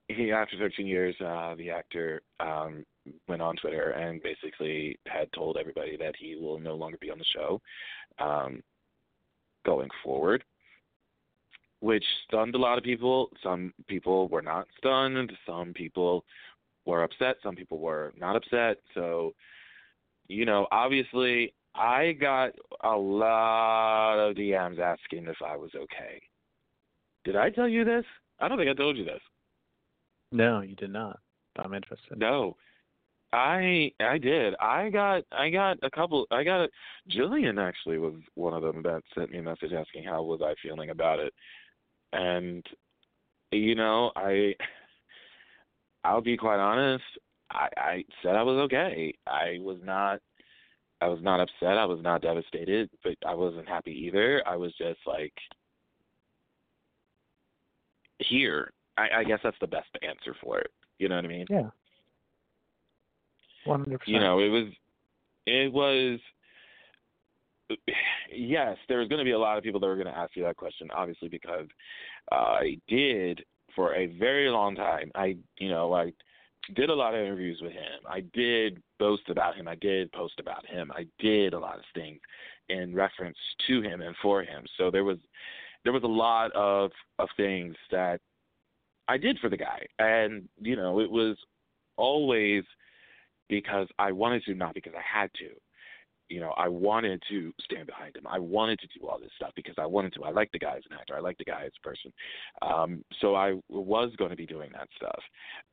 [0.08, 2.86] he after 13 years, uh, the actor um,
[3.28, 7.18] went on Twitter and basically had told everybody that he will no longer be on
[7.18, 7.60] the show
[8.20, 8.62] um,
[9.66, 10.44] going forward
[11.82, 13.30] which stunned a lot of people.
[13.44, 15.32] Some people were not stunned.
[15.46, 16.24] Some people
[16.86, 17.36] were upset.
[17.44, 18.78] Some people were not upset.
[18.94, 19.34] So,
[20.28, 22.52] you know, obviously, I got
[22.84, 26.22] a lot of DMs asking if I was okay.
[27.26, 28.06] Did I tell you this?
[28.40, 29.22] I don't think I told you this.
[30.32, 31.20] No, you did not.
[31.58, 32.18] I'm interested.
[32.18, 32.56] No.
[33.34, 34.56] I I did.
[34.60, 36.28] I got I got a couple.
[36.32, 36.70] I got a,
[37.10, 40.54] Jillian actually was one of them that sent me a message asking how was I
[40.62, 41.34] feeling about it,
[42.14, 42.66] and
[43.52, 44.56] you know I
[46.04, 47.04] I'll be quite honest.
[47.52, 49.14] I I said I was okay.
[49.28, 50.20] I was not.
[51.02, 51.80] I was not upset.
[51.80, 54.44] I was not devastated, but I wasn't happy either.
[54.46, 55.34] I was just like
[58.20, 58.72] here.
[58.98, 60.70] I, I guess that's the best answer for it.
[61.00, 61.48] You know what I mean?
[61.50, 61.70] Yeah.
[63.66, 64.14] One hundred percent.
[64.14, 64.66] You know, it was
[65.48, 66.20] it was
[68.34, 70.44] yes, there's going to be a lot of people that are going to ask you
[70.44, 71.68] that question, obviously, because
[72.32, 73.44] I did
[73.76, 75.12] for a very long time.
[75.16, 76.14] I, you know, I
[76.76, 78.02] did a lot of interviews with him.
[78.08, 79.68] I did boast about him.
[79.68, 80.92] I did post about him.
[80.94, 82.20] I did a lot of things
[82.70, 84.64] in reference to him and for him.
[84.78, 85.18] So there was
[85.84, 88.20] there was a lot of of things that
[89.08, 91.38] I did for the guy, and you know, it was
[91.98, 92.64] always
[93.50, 95.50] because I wanted to, not because I had to.
[96.32, 98.26] You know, I wanted to stand behind him.
[98.26, 100.24] I wanted to do all this stuff because I wanted to.
[100.24, 101.16] I like the guy as an actor.
[101.16, 102.14] I like the guy as a person.
[102.62, 105.22] Um, so I was going to be doing that stuff.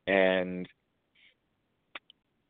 [0.07, 0.67] And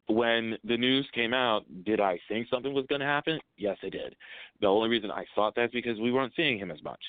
[0.08, 3.40] when the news came out, did I think something was going to happen?
[3.58, 4.16] Yes, I did.
[4.60, 7.02] The only reason I thought that is because we weren't seeing him as much,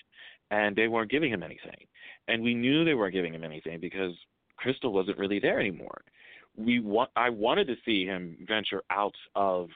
[0.51, 1.87] and they weren't giving him anything,
[2.29, 4.13] and we knew they weren't giving him anything because
[4.63, 6.03] Christel wasn't really there anymore
[6.57, 9.69] we want I wanted to see him venture out of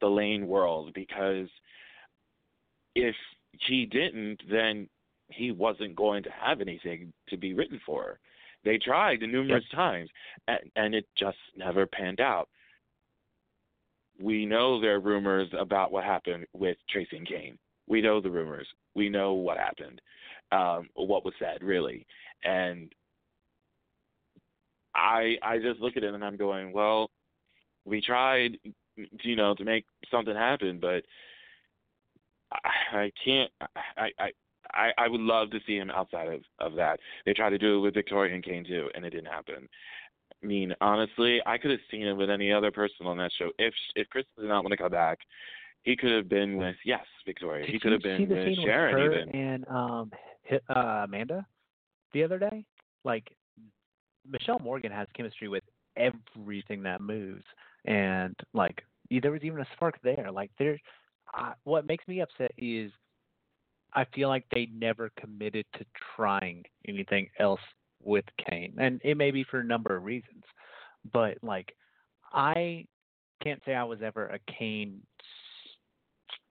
[0.00, 1.48] the lane world because
[2.94, 3.14] if
[3.66, 4.88] he didn't then
[5.28, 8.18] he wasn't going to have anything to be written for.
[8.64, 9.76] They tried numerous yep.
[9.76, 10.10] times
[10.48, 12.48] and, and it just never panned out.
[14.20, 17.58] We know there are rumors about what happened with Tracy and Kane.
[17.88, 18.66] We know the rumors.
[18.94, 20.00] We know what happened,
[20.52, 22.06] um, what was said, really.
[22.44, 22.92] And
[24.94, 27.10] I I just look at it and I'm going, well,
[27.84, 28.58] we tried,
[28.96, 31.04] you know, to make something happen, but
[32.52, 33.50] I, I can't.
[33.96, 34.30] I I.
[34.72, 36.98] I, I would love to see him outside of, of that.
[37.26, 39.68] They tried to do it with Victoria and Kane too, and it didn't happen.
[40.42, 43.50] I mean, honestly, I could have seen him with any other person on that show.
[43.58, 45.18] If if Chris did not want to come back,
[45.82, 47.66] he could have been with yes, Victoria.
[47.66, 49.28] Did he could have been with Sharon with even.
[49.34, 50.10] And um,
[50.74, 51.46] uh, Amanda,
[52.12, 52.64] the other day,
[53.04, 53.30] like
[54.28, 55.62] Mishael Morgan has chemistry with
[55.96, 57.44] everything that moves,
[57.84, 60.30] and like there was even a spark there.
[60.32, 60.78] Like there,
[61.64, 62.90] what makes me upset is
[63.94, 65.84] I feel like they never committed to
[66.16, 67.60] trying anything else
[68.02, 70.44] with Kane, and it may be for a number of reasons,
[71.12, 71.74] but like
[72.32, 72.86] I
[73.42, 75.00] can't say I was ever a Kane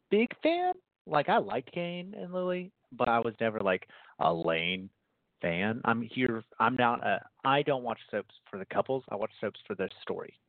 [0.10, 0.74] big fan.
[1.06, 3.88] Like I liked Kane and Lily, but I was never like
[4.20, 4.90] a Lane
[5.42, 5.82] fan.
[5.84, 6.44] I'm here.
[6.60, 7.06] I'm not.
[7.06, 9.04] A, I don't watch soaps for the couples.
[9.10, 10.40] I watch soaps for the story,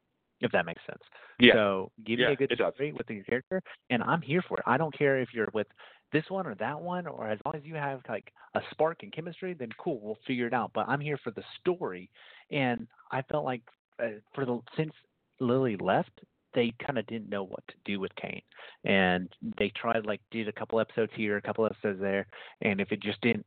[0.41, 1.03] if that makes sense.
[1.39, 1.55] Yeah.
[1.55, 2.99] So give yeah, me a good story does.
[2.99, 4.65] with your character, and I'm here for it.
[4.67, 5.67] I don't care if you're with
[6.13, 9.13] this one or that one, or as long as you have like a spark and
[9.13, 10.71] chemistry, then cool, we'll figure it out.
[10.75, 12.11] But I'm here for the story,
[12.51, 13.63] and I felt like
[14.03, 14.93] uh, for the since
[15.41, 16.21] Lily left,
[16.55, 18.43] they kind of didn't know what to do with Kane,
[18.85, 19.29] and
[19.59, 22.27] they tried like did a couple episodes here, a couple episodes there,
[22.63, 23.47] and if it just didn't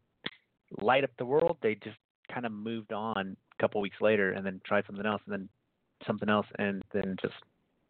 [0.81, 1.57] light up the world.
[1.61, 1.97] They just
[2.31, 5.49] kind of moved on a couple weeks later and then tried something else and then
[6.05, 7.35] something else and then just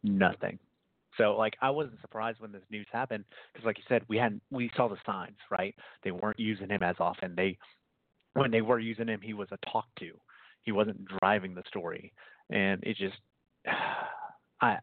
[0.02, 0.58] nothing.
[1.16, 4.42] So like I wasn't surprised when this news happened because like you said we hadn't
[4.50, 5.74] we saw the signs right.
[6.04, 7.34] They weren't using him as often.
[7.36, 7.58] They
[8.34, 10.12] when they were using him he was a talk to.
[10.62, 12.12] He wasn't driving the story
[12.50, 13.16] and it just
[14.60, 14.78] I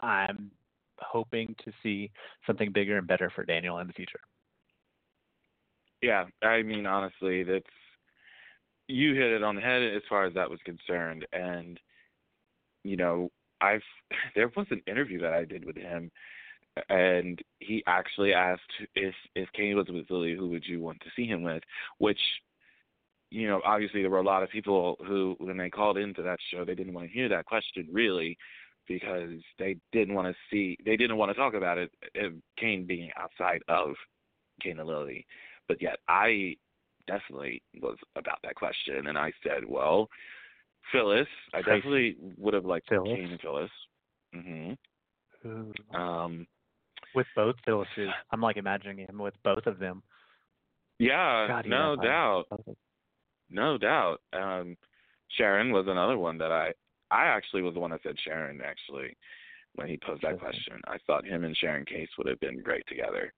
[0.00, 0.50] I'm
[0.98, 2.10] hoping to see
[2.46, 4.20] something bigger and better for Daniel in the future.
[6.02, 7.64] Yeah, I mean honestly, that's
[8.88, 11.80] you hit it on the head as far as that was concerned, and
[12.84, 13.30] you know,
[13.60, 13.82] I've
[14.34, 16.10] there was an interview that I did with him,
[16.88, 18.62] and he actually asked
[18.94, 21.62] if if Kane was with Lily, who would you want to see him with?
[21.98, 22.20] Which,
[23.30, 26.38] you know, obviously there were a lot of people who, when they called into that
[26.52, 28.36] show, they didn't want to hear that question really,
[28.86, 32.28] because they didn't want to see, they didn't want to talk about it, uh,
[32.58, 33.94] Kane being outside of
[34.62, 35.26] Kane and Lily.
[35.68, 36.56] But yet I
[37.06, 40.08] definitely was about that question, and I said, well,
[40.92, 43.16] Phyllis, I definitely would have liked Phyllis.
[43.16, 43.70] Kane and Phyllis.
[44.34, 45.96] Mm-hmm.
[45.96, 46.46] Um,
[47.14, 50.02] with both Phyllises, I'm like imagining him with both of them.
[50.98, 52.44] Yeah, God, no doubt,
[53.50, 54.20] no doubt.
[54.32, 54.76] Um,
[55.36, 56.72] Sharon was another one that I,
[57.10, 59.16] I actually was the one that said Sharon actually
[59.74, 60.80] when he posed that question.
[60.86, 63.32] I thought him and Sharon Case would have been great together.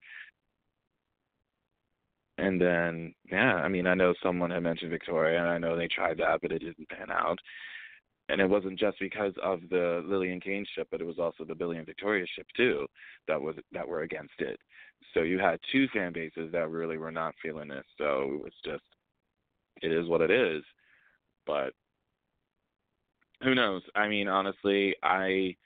[2.38, 5.88] And then, yeah, I mean, I know someone had mentioned Victoria, and I know they
[5.88, 7.38] tried that, but it didn't pan out.
[8.28, 11.54] and it wasn't just because of the Lillian Kane ship, but it was also the
[11.54, 12.86] Billy and Victoria ship too
[13.28, 14.58] that was that were against it.
[15.14, 17.84] So you had two fan bases that really were not feeling this.
[17.98, 18.82] So it was just,
[19.82, 20.62] it is what it is.
[21.46, 21.72] But
[23.42, 23.82] who knows?
[23.94, 25.56] I mean, honestly, I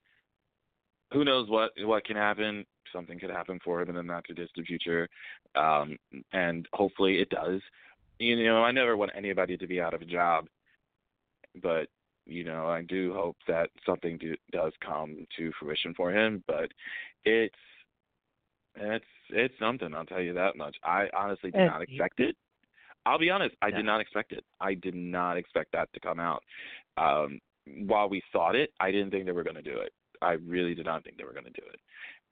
[1.12, 2.64] who knows what what can happen.
[2.92, 5.08] Something could happen for him in the not too distant future,
[5.54, 5.96] um,
[6.32, 7.60] and hopefully it does.
[8.18, 10.46] You know, I never want anybody to be out of a job,
[11.62, 11.88] but
[12.26, 16.44] you know, I do hope that something do, does come to fruition for him.
[16.46, 16.70] But
[17.24, 17.54] it's
[18.76, 19.94] it's it's something.
[19.94, 20.76] I'll tell you that much.
[20.84, 22.36] I honestly did not expect it.
[23.06, 23.54] I'll be honest.
[23.62, 24.44] I did not expect it.
[24.60, 26.42] I did not expect that to come out.
[26.96, 27.40] Um,
[27.86, 29.92] while we thought it, I didn't think they were going to do it.
[30.22, 31.80] I really did not think they were going to do it.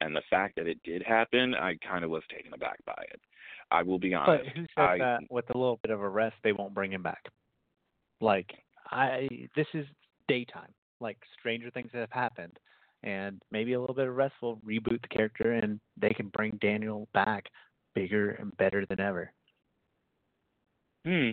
[0.00, 3.20] And the fact that it did happen, I kind of was taken aback by it.
[3.70, 4.44] I will be honest.
[4.44, 6.92] But who says I, that with a little bit of a rest they won't bring
[6.92, 7.24] him back?
[8.20, 8.50] Like
[8.90, 9.86] I this is
[10.28, 10.72] daytime.
[11.00, 12.58] Like stranger things have happened.
[13.04, 16.58] And maybe a little bit of rest will reboot the character and they can bring
[16.60, 17.44] Daniel back
[17.94, 19.32] bigger and better than ever.
[21.06, 21.30] Hmm.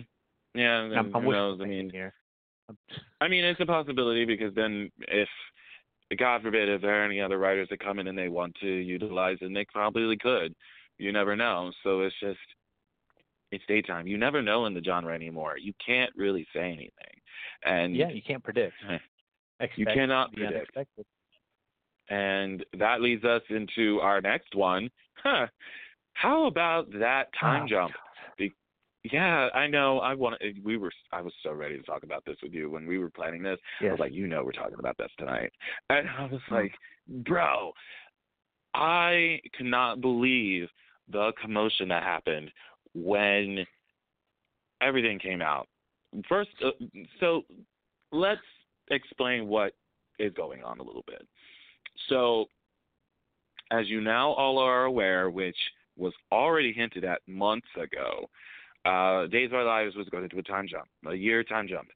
[0.54, 0.88] Yeah.
[0.96, 1.60] I'm who knows?
[1.60, 2.12] I mean, here.
[3.20, 5.28] I mean, it's a possibility because then if,
[6.18, 8.66] God forbid, if there are any other writers that come in and they want to
[8.68, 10.54] utilize it, and they probably could.
[10.98, 11.72] You never know.
[11.82, 12.38] So it's just,
[13.52, 14.06] it's daytime.
[14.06, 15.58] You never know in the genre anymore.
[15.58, 16.90] You can't really say anything.
[17.64, 18.74] And yeah, you can't predict.
[19.60, 20.54] Expect you cannot predict.
[20.54, 21.06] unexpected.
[22.08, 24.90] And that leads us into our next one.
[25.22, 25.46] Huh.
[26.12, 27.92] How about that time Oh, jump?
[27.92, 28.00] God.
[29.12, 29.98] Yeah, I know.
[30.00, 30.40] I want.
[30.64, 30.90] We were.
[31.12, 33.58] I was so ready to talk about this with you when we were planning this.
[33.80, 35.52] I was like, you know, we're talking about this tonight,
[35.90, 36.50] and I was Mm.
[36.50, 36.72] like,
[37.24, 37.72] bro,
[38.74, 40.68] I cannot believe
[41.08, 42.50] the commotion that happened
[42.94, 43.66] when
[44.80, 45.68] everything came out.
[46.28, 46.70] First, uh,
[47.20, 47.44] so
[48.12, 48.40] let's
[48.90, 49.74] explain what
[50.18, 51.26] is going on a little bit.
[52.08, 52.46] So,
[53.70, 55.56] as you now all are aware, which
[55.96, 58.28] was already hinted at months ago,
[58.86, 61.66] uh, Days of Our Lives was going to do a time jump, a year time
[61.68, 61.88] jump.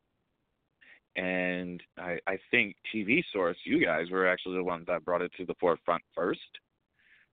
[1.17, 5.33] And I, I think TV Source, you guys were actually the ones that brought it
[5.39, 6.41] to the forefront first,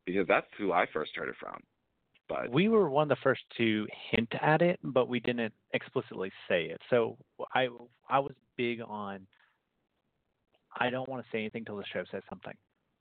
[0.06, 1.60] because that's who I first heard it from.
[2.30, 6.32] But we were one of the first to hint at it, but we didn't explicitly
[6.50, 6.82] say it.
[6.90, 7.18] So
[7.54, 7.70] I
[8.10, 9.26] I was big on
[10.78, 12.54] I don't want to say anything till the show says something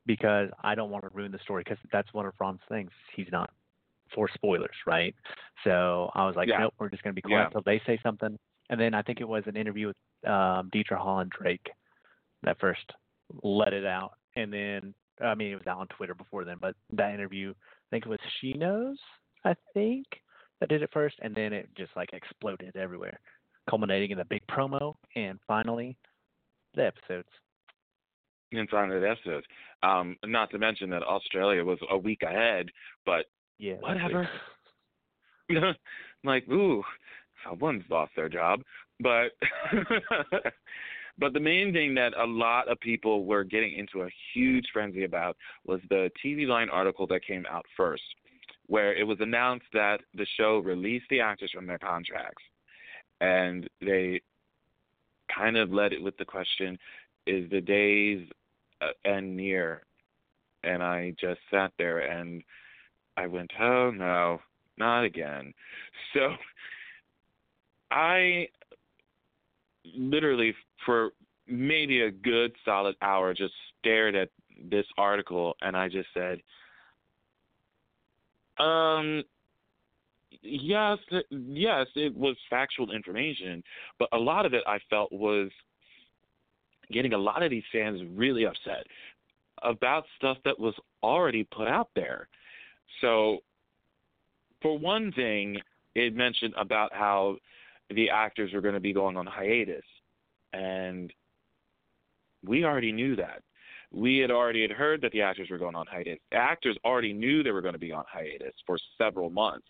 [0.07, 2.91] because I don't want to ruin the story because that's one of Ron's things.
[3.17, 3.46] He's not
[4.17, 5.14] for spoilers, right?
[5.62, 6.59] So I was like, Yeah.
[6.59, 7.49] nope, we're just gonna be quiet Yeah.
[7.51, 8.37] till they say something.
[8.71, 9.97] And then I think it was an interview with
[10.29, 11.71] um, Deidre Hall and Drake
[12.43, 12.93] that first
[13.43, 16.75] let it out, and then I mean it was out on Twitter before then, but
[16.93, 18.99] that interview I think it was She Knows,
[19.45, 20.07] I think,
[20.61, 23.21] that did it first, and then it just like exploded everywhere,
[23.71, 25.97] culminating in the big promo, and finally,
[26.75, 27.29] the episodes.
[28.53, 29.47] inside of the episodes,
[29.83, 32.67] um, not to mention that Australia was a week ahead,
[33.05, 33.27] but
[33.59, 33.75] Yeah.
[33.81, 34.29] Whatever.
[35.49, 35.77] weird.
[36.25, 36.83] like, ooh,
[37.45, 38.61] someone's lost their job.
[39.01, 39.33] But
[41.19, 45.05] but the main thing that a lot of people were getting into a huge frenzy
[45.05, 48.03] about was the TV Line article that came out first,
[48.67, 52.43] where it was announced that the show released the actors from their contracts,
[53.21, 54.21] and they
[55.35, 56.79] kind of led it with the question,
[57.27, 58.27] "Is the days
[58.81, 59.83] uh, end near?"
[60.65, 62.43] And I just sat there and
[63.17, 64.41] I went, oh no,
[64.77, 65.53] not again.
[66.12, 66.35] So
[67.91, 68.49] I
[69.95, 70.55] literally,
[70.85, 71.11] for
[71.47, 74.31] maybe a good solid hour, just stared at
[74.71, 76.41] this article and I just said,
[78.59, 79.23] um,
[80.43, 80.99] yes,
[81.31, 83.62] yes, it was factual information,
[83.99, 85.51] but a lot of it I felt was
[86.91, 88.87] getting a lot of these fans really upset
[89.62, 92.29] about stuff that was already put out there.
[93.01, 93.39] So,
[94.62, 95.59] for one thing,
[95.95, 97.37] it mentioned about how
[97.91, 99.84] the actors were going to be going on hiatus,
[100.53, 101.12] and
[102.45, 103.43] we already knew that.
[103.93, 106.18] We had already had heard that the actors were going on hiatus.
[106.32, 109.68] Actors already knew they were going to be on hiatus for several months.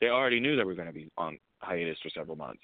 [0.00, 2.62] They already knew they were going to be on hiatus for several months.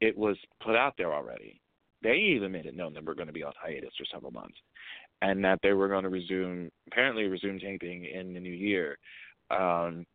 [0.00, 1.60] It was put out there already.
[2.02, 4.58] They even made it known that we're going to be on hiatus for several months,
[5.22, 8.98] and that they were going to resume, apparently resume taping in the new year.
[9.50, 10.06] Um,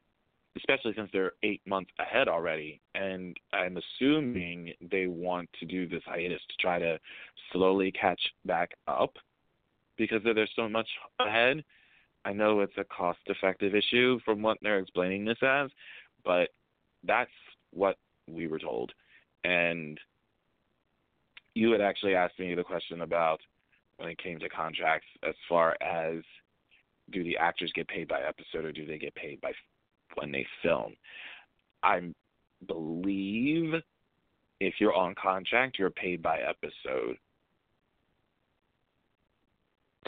[0.57, 2.81] especially since they're eight months ahead already.
[2.95, 6.99] And I'm assuming they want to do this hiatus to try to
[7.51, 9.15] slowly catch back up
[9.97, 10.87] because there's so much
[11.19, 11.63] ahead.
[12.25, 15.69] I know it's a cost effective issue from what they're explaining this as,
[16.23, 16.49] but
[17.03, 17.31] that's
[17.71, 17.97] what
[18.29, 18.91] we were told.
[19.43, 19.99] And
[21.55, 23.39] you had actually asked me the question about
[23.97, 26.21] when it came to contracts as far as
[27.11, 29.51] do the actors get paid by episode or do they get paid by
[30.15, 30.93] when they film?
[31.83, 32.01] I
[32.67, 33.73] believe
[34.59, 37.17] if you're on contract, you're paid by episode.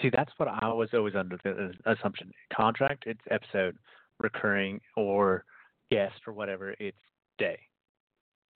[0.02, 2.32] See, that's what I was always under the assumption.
[2.56, 3.78] Contract, it's episode,
[4.20, 5.46] recurring or
[5.92, 6.98] guest or whatever, it's
[7.38, 7.60] day,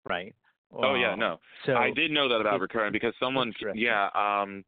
[0.07, 0.35] right?
[0.73, 1.39] oh yeah, Um, no.
[1.65, 4.65] So I did know that about recurring because someone, yeah, um,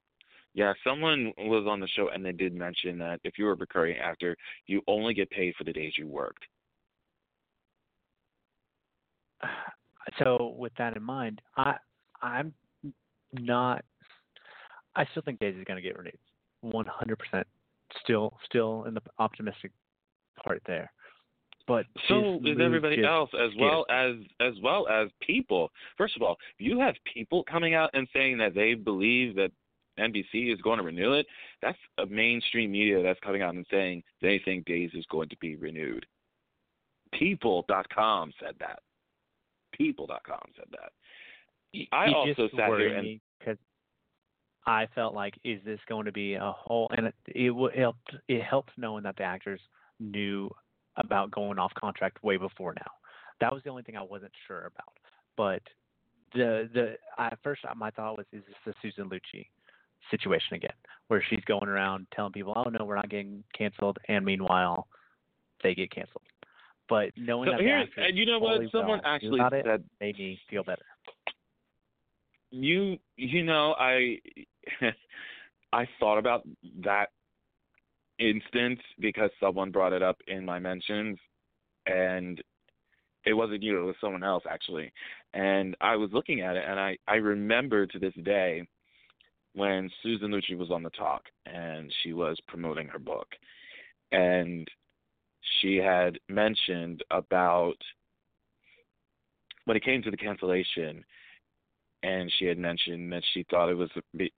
[0.60, 3.96] yeah, someone was on the show and they did mention that if you're a recurring
[3.98, 4.36] actor,
[4.68, 6.44] you only get paid for the days you worked.
[10.20, 11.78] so with that in mind, I
[12.22, 12.54] I'm
[13.32, 13.86] not.
[14.98, 16.18] I still think Daisy is going to get renewed,
[16.66, 17.44] 100%.
[18.04, 19.72] Still, still in the optimistic
[20.44, 20.92] part there.
[21.68, 25.72] But So is everybody else, as well as as well as people.
[25.98, 29.52] First of all, you have people coming out and saying that they believe that
[30.00, 31.26] NBC is going to renew it.
[31.62, 35.38] That's a mainstream media that's coming out and saying they think Days is going to
[35.38, 36.06] be renewed.
[37.14, 38.80] People.com said that.
[39.74, 40.92] People.com said that.
[41.92, 43.58] I it also just sat here and- because
[44.66, 46.90] I felt like, is this going to be a whole?
[46.96, 48.16] And it it, it helped.
[48.28, 49.62] It helped knowing that the actors
[50.00, 50.50] knew
[50.98, 52.92] about going off contract way before now.
[53.40, 54.94] That was the only thing I wasn't sure about.
[55.38, 55.62] But
[56.34, 59.48] the the at first my thought was, is this the Susan Lucci
[60.12, 60.74] situation again,
[61.08, 64.88] where she's going around telling people, oh no, we're not getting canceled, and meanwhile
[65.64, 66.24] they get canceled.
[66.88, 68.62] But knowing So that actors and you know what?
[68.72, 70.86] Someone well actually about it, said made me feel better.
[72.52, 74.18] you you know I
[75.74, 76.48] I thought about
[76.84, 77.10] that
[78.18, 81.18] instance because someone brought it up in my mentions
[81.86, 82.42] and
[83.26, 84.92] it wasn't you it was someone else actually
[85.34, 88.68] and I was looking at it and I I remember to this day
[89.54, 93.28] when Susan Lucci was on the talk and she was promoting her book.
[94.12, 94.68] And
[95.60, 97.76] she had mentioned about
[99.66, 101.04] when it came to the cancellation
[102.04, 103.90] and she had mentioned that she thought it was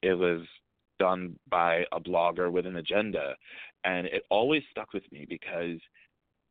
[0.02, 0.42] it was
[1.00, 3.36] done by a blogger with an agenda.
[3.84, 5.80] And it always stuck with me because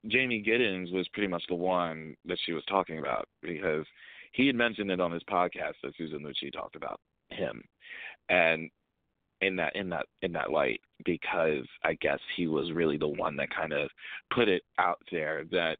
[0.07, 3.85] Jamey Giddens was pretty much the one that she was talking about because
[4.33, 7.01] he had mentioned it on his podcast that Susan Lucci talked about
[7.31, 7.63] him.
[8.29, 8.71] And
[9.41, 13.37] in that in that in that light because I guess he was really the one
[13.37, 13.89] that kind of
[14.35, 15.79] put it out there that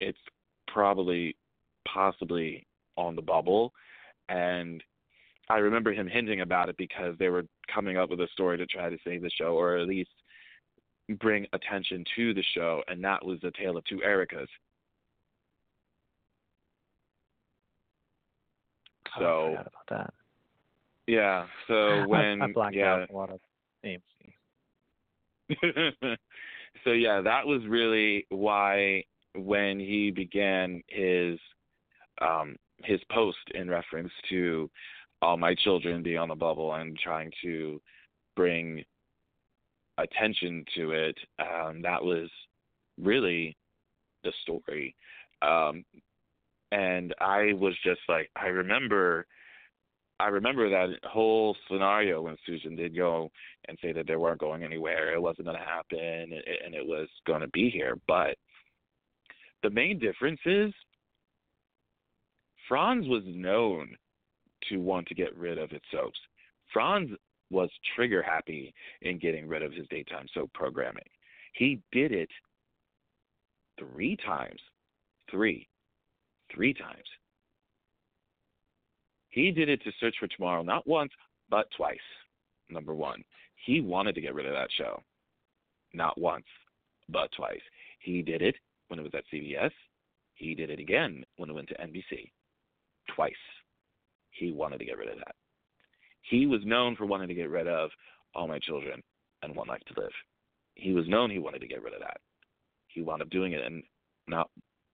[0.00, 0.18] it's
[0.66, 1.36] probably
[1.86, 3.72] possibly on the bubble.
[4.28, 4.82] And
[5.48, 8.66] I remember him hinting about it because they were coming up with a story to
[8.66, 10.10] try to save the show or at least
[11.20, 12.82] bring attention to the show.
[12.88, 14.48] And that was the tale of two Ericas.
[19.05, 20.14] Oh, So I forgot about that.
[21.06, 23.40] yeah, so when I, I blacked yeah out a lot of
[23.84, 24.00] AMC.
[26.84, 29.04] so yeah, that was really why
[29.34, 31.38] when he began his
[32.20, 34.70] um his post in reference to
[35.22, 37.80] all my children being on the bubble and trying to
[38.34, 38.84] bring
[39.98, 42.28] attention to it, um, that was
[43.00, 43.56] really
[44.24, 44.94] the story.
[45.42, 45.84] Um
[46.72, 49.26] and I was just like I remember
[50.18, 53.30] I remember that whole scenario when Susan did go
[53.68, 57.08] and say that they weren't going anywhere, it wasn't going to happen, and it was
[57.26, 57.98] going to be here.
[58.08, 58.36] But
[59.62, 60.72] the main difference is
[62.70, 63.94] Frons was known
[64.70, 66.18] to want to get rid of its soaps.
[66.74, 67.14] Frons
[67.50, 71.04] was trigger happy in getting rid of his daytime soap programming.
[71.54, 72.30] He did it
[73.78, 74.60] three times.
[75.30, 75.68] Three.
[76.56, 77.04] Three times.
[79.28, 81.12] He did it to Search for Tomorrow, not once,
[81.50, 81.98] but twice.
[82.70, 83.22] Number one,
[83.66, 85.02] he wanted to get rid of that show.
[85.92, 86.46] Not once,
[87.10, 87.60] but twice.
[88.00, 88.56] He did it
[88.88, 89.70] when it was at CBS.
[90.34, 92.30] He did it again when it went to NBC.
[93.14, 93.34] Twice.
[94.30, 95.34] He wanted to get rid of that.
[96.22, 97.90] He was known for wanting to get rid of
[98.34, 99.02] All My Children
[99.42, 100.10] and One Life to Live.
[100.74, 102.16] He was known he wanted to get rid of that.
[102.88, 103.82] He wound up doing it in
[104.26, 104.50] not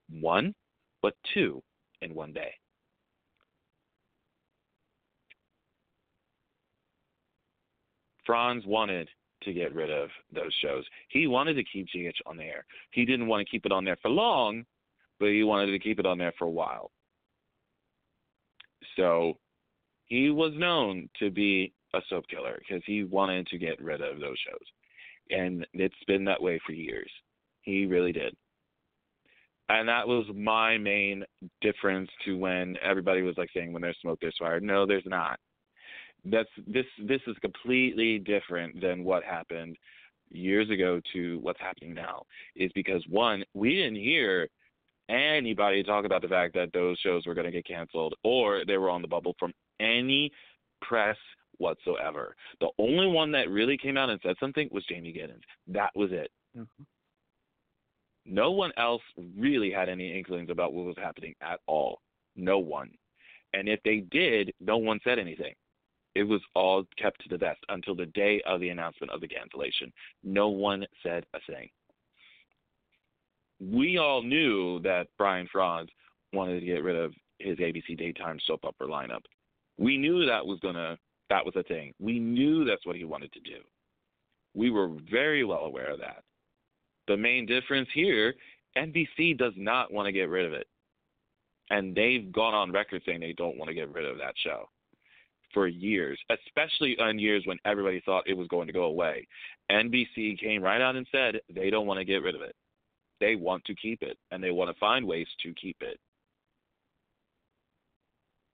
[0.09, 0.53] one,
[1.03, 1.61] but two
[2.01, 2.51] in one day.
[8.27, 9.09] Frons wanted
[9.43, 10.85] to get rid of those shows.
[11.09, 12.65] He wanted to keep GH on the air.
[12.91, 14.63] He didn't want to keep it on there for long,
[15.19, 16.91] but he wanted to keep it on there for a while.
[18.95, 19.37] So
[20.05, 24.19] he was known to be a soap killer because he wanted to get rid of
[24.19, 24.65] those shows.
[25.29, 27.11] And it's been that way for years.
[27.61, 28.35] He really did.
[29.69, 31.23] And that was my main
[31.61, 34.59] difference to when everybody was like saying when there's smoke there's fire.
[34.59, 35.39] No, there's not.
[36.25, 39.77] That's this this is completely different than what happened
[40.29, 42.23] years ago to what's happening now.
[42.55, 44.47] Is because one, we didn't hear
[45.09, 48.77] anybody talk about the fact that those shows were going to get canceled or they
[48.77, 50.31] were on the bubble from any
[50.81, 51.17] press
[51.57, 52.35] whatsoever.
[52.61, 55.43] The only one that really came out and said something was Jamey Giddens.
[55.67, 56.31] That was it.
[56.57, 56.67] Mhm.
[58.25, 59.01] No one else
[59.37, 61.99] really had any inklings about what was happening at all.
[62.35, 62.91] No one.
[63.53, 65.53] And if they did, no one said anything.
[66.15, 69.27] It was all kept to the vest until the day of the announcement of the
[69.27, 69.91] cancellation.
[70.23, 71.69] No one said a thing.
[73.59, 75.89] We all knew that Brian Frons
[76.33, 79.23] wanted to get rid of his ABC daytime soap opera lineup.
[79.77, 80.97] We knew that was gonna
[81.29, 81.93] that was a thing.
[81.99, 83.57] We knew that's what he wanted to do.
[84.53, 86.23] We were very well aware of that.
[87.07, 88.33] The main difference here,
[88.77, 90.67] NBC does not want to get rid of it.
[91.69, 94.69] And they've gone on record saying they don't want to get rid of that show
[95.53, 99.27] for years, especially on years when everybody thought it was going to go away.
[99.71, 102.55] NBC came right out and said they don't want to get rid of it.
[103.19, 105.99] They want to keep it, and they want to find ways to keep it.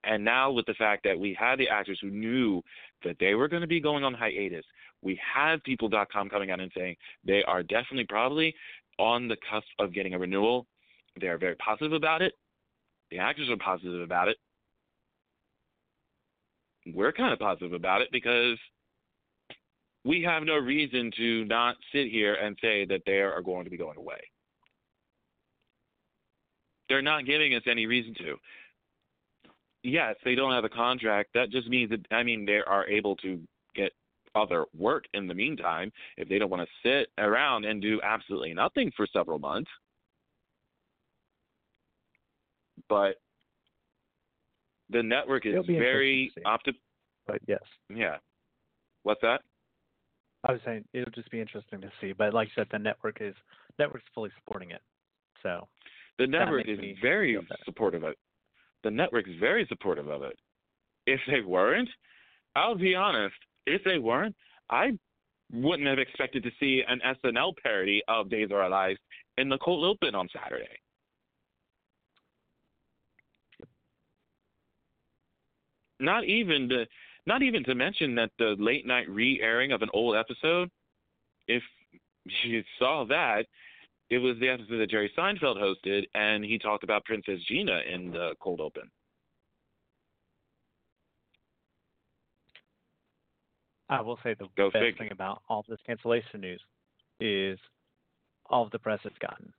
[0.03, 2.61] And now, with the fact that we had the actors who knew
[3.03, 4.65] that they were going to be going on hiatus,
[5.01, 6.95] we have People.com coming out and saying
[7.25, 8.53] they are definitely probably
[8.97, 10.65] on the cusp of getting a renewal.
[11.19, 12.33] They are very positive about it.
[13.11, 14.37] The actors are positive about it.
[16.93, 18.57] We're kind of positive about it because
[20.05, 23.69] we have no reason to not sit here and say that they are going to
[23.69, 24.19] be going away.
[26.87, 28.37] They're not giving us any reason to
[29.83, 31.29] yes, they don't have a contract.
[31.33, 33.39] That just means that I mean they are able to
[33.75, 33.91] get
[34.35, 38.53] other work in the meantime if they don't want to sit around and do absolutely
[38.53, 39.69] nothing for several months.
[42.87, 43.15] But
[44.89, 46.75] the network is very opti-
[47.27, 47.61] But yes,
[47.93, 48.17] Yeah.
[49.03, 49.41] What's that?
[50.43, 52.13] I was saying it'll just be interesting to see.
[52.13, 53.35] But like you said, the network is
[53.77, 54.81] network's fully supporting it.
[55.43, 55.67] So
[56.17, 58.17] The network is very supportive of it.
[58.83, 60.37] The network's very supportive of it.
[61.05, 61.89] If they weren't,
[62.55, 64.35] I'll be honest, if they weren't,
[64.69, 64.97] I
[65.51, 68.99] wouldn't have expected to see an SNL parody of Days of Our Lives
[69.37, 70.67] in the cold open on Saturday.
[75.99, 76.85] Not even to,
[77.25, 80.69] not even to mention that the late night re-airing of an old episode.
[81.47, 81.63] If
[82.43, 83.45] you saw that,
[84.09, 88.11] it was the episode that Jerry Seinfeld hosted, and he talked about Princess Gina in
[88.11, 88.89] the cold open.
[93.89, 94.97] I will say the Go best figure.
[94.97, 96.61] thing about all this cancellation news
[97.19, 97.57] is
[98.49, 99.51] all of the press it's gotten.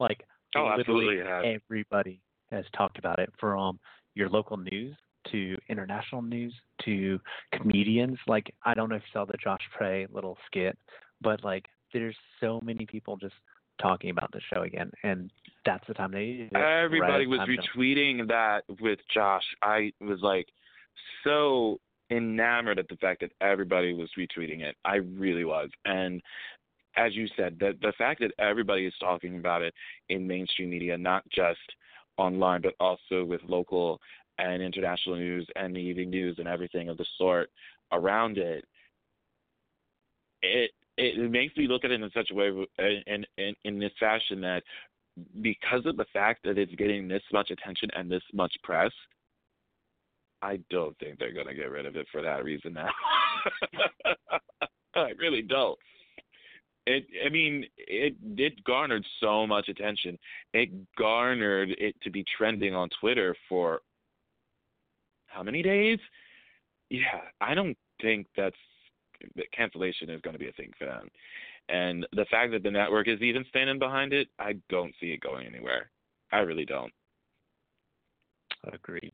[0.00, 0.24] Like
[0.54, 2.20] Oh, literally absolutely everybody
[2.50, 3.78] has talked about it from
[4.14, 4.96] your local news
[5.32, 7.20] to international news to
[7.52, 8.16] comedians.
[8.26, 10.78] Like I don't know if you saw the Josh Prey little skit,
[11.20, 13.34] but like there's so many people just
[13.80, 15.30] talking about the show again, and
[15.64, 16.48] that's the time they.
[16.54, 19.44] Everybody was Right, to- retweeting that with Josh.
[19.62, 20.48] I was like
[21.24, 21.78] so
[22.10, 24.76] enamored at the fact that everybody was retweeting it.
[24.84, 25.70] I really was.
[25.84, 26.22] And
[26.96, 29.74] as you said, the the fact that everybody is talking about it
[30.08, 31.58] in mainstream media, not just
[32.16, 34.00] online, but also with local
[34.38, 37.50] and international news and the evening news and everything of the sort
[37.92, 38.64] around it,
[40.42, 42.50] it it makes me look at it in such a way
[43.06, 44.62] in in in this fashion that
[45.40, 48.92] because of the fact that it's getting this much attention and this much press,
[50.42, 52.90] I don't think they're going to get rid of it for that reason now.
[54.94, 55.78] I really don't.
[56.86, 60.18] It, I mean, it it garnered so much attention.
[60.54, 63.80] It garnered it to be trending on Twitter for
[65.26, 65.98] how many days?
[66.88, 68.75] Yeah, I don't think that's that
[69.52, 71.08] cancellation is going to be a thing for them.
[71.68, 75.20] And the fact that the network is even standing behind it, I don't see it
[75.20, 75.90] going anywhere.
[76.32, 76.92] I really don't.
[78.72, 79.12] Agreed.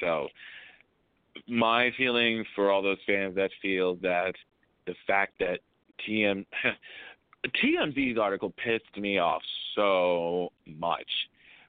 [0.00, 0.28] So,
[1.48, 4.34] my feeling for all those fans that feel that
[4.86, 5.60] the fact that
[6.06, 6.44] TM
[7.64, 9.42] TMZ's article pissed me off
[9.74, 11.06] so much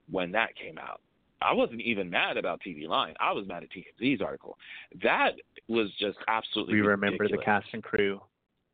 [0.09, 1.01] when that came out.
[1.41, 3.13] I wasn't even mad about TV Line.
[3.19, 4.57] I was mad at TMZ's article.
[5.03, 5.31] That
[5.67, 6.75] was just absolutely.
[6.75, 8.19] We remember the cast and crew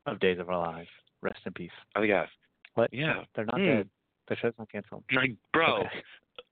[0.06, 0.90] of Days of Our Lives.
[1.22, 1.72] Rest in peace.
[1.96, 2.28] I guess.
[2.76, 2.94] What?
[2.94, 3.24] Yeah.
[3.36, 3.66] They're not Hmm.
[3.66, 3.90] dead.
[4.28, 5.04] The show's not canceled.
[5.12, 6.04] Like, bro, Okay.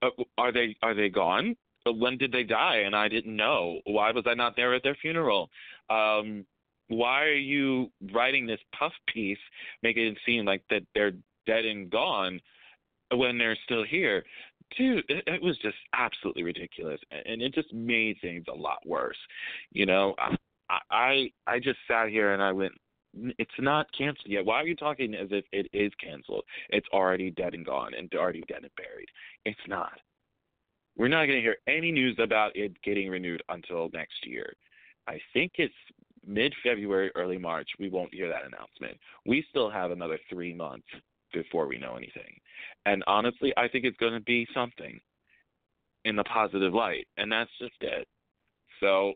[0.02, 1.56] uh, are they are they gone?
[1.86, 2.78] Uh, When did they die?
[2.78, 3.82] And I didn't know.
[3.86, 5.50] Why was I not there at their funeral?
[5.90, 6.46] Um,
[6.90, 9.40] why are you writing this puff piece,
[9.82, 11.14] making it seem like that they're
[11.46, 12.42] dead and gone?
[13.14, 14.24] when they're still here.
[14.78, 19.18] Dude, it, it was just absolutely ridiculous, and it just made things a lot worse.
[19.72, 20.36] You know, I
[20.90, 22.74] I I just sat here and I went,
[23.38, 24.46] it's not canceled yet.
[24.46, 26.44] Why are you talking as if it is canceled?
[26.70, 29.10] It's already dead and gone and already dead and buried.
[29.46, 30.00] It's not.
[30.98, 34.54] We're not going to hear any news about it getting renewed until next year.
[35.08, 35.74] I think it's
[36.26, 37.70] mid February, early March.
[37.80, 38.98] We won't hear that announcement.
[39.26, 40.88] We still have another three months
[41.34, 42.40] before we know anything.
[42.86, 45.00] And honestly, I think it's going to be something
[46.06, 48.08] in the positive light, and that's just it.
[48.80, 49.14] So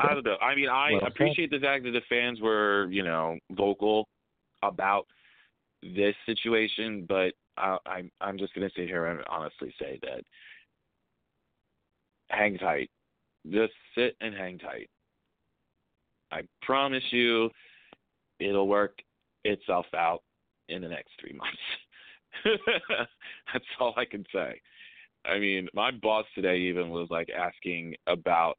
[0.00, 0.36] I don't know.
[0.42, 4.08] I mean, I Well appreciate the fact that the fans were, you know, vocal
[4.62, 5.06] about
[5.82, 10.22] this situation, but I, I'm I'm just gonna sit here and honestly say that
[12.28, 12.90] hang tight,
[13.50, 14.90] just sit and hang tight.
[16.32, 17.50] I promise you,
[18.40, 18.98] it'll work
[19.44, 20.22] itself out
[20.68, 21.58] in the next three months.
[23.52, 24.60] That's all I can say.
[25.24, 28.58] I mean, my boss today even was like asking about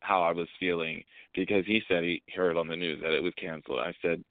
[0.00, 1.02] how I was feeling
[1.34, 3.80] because he said he heard on the news that it was canceled.
[3.80, 4.22] I said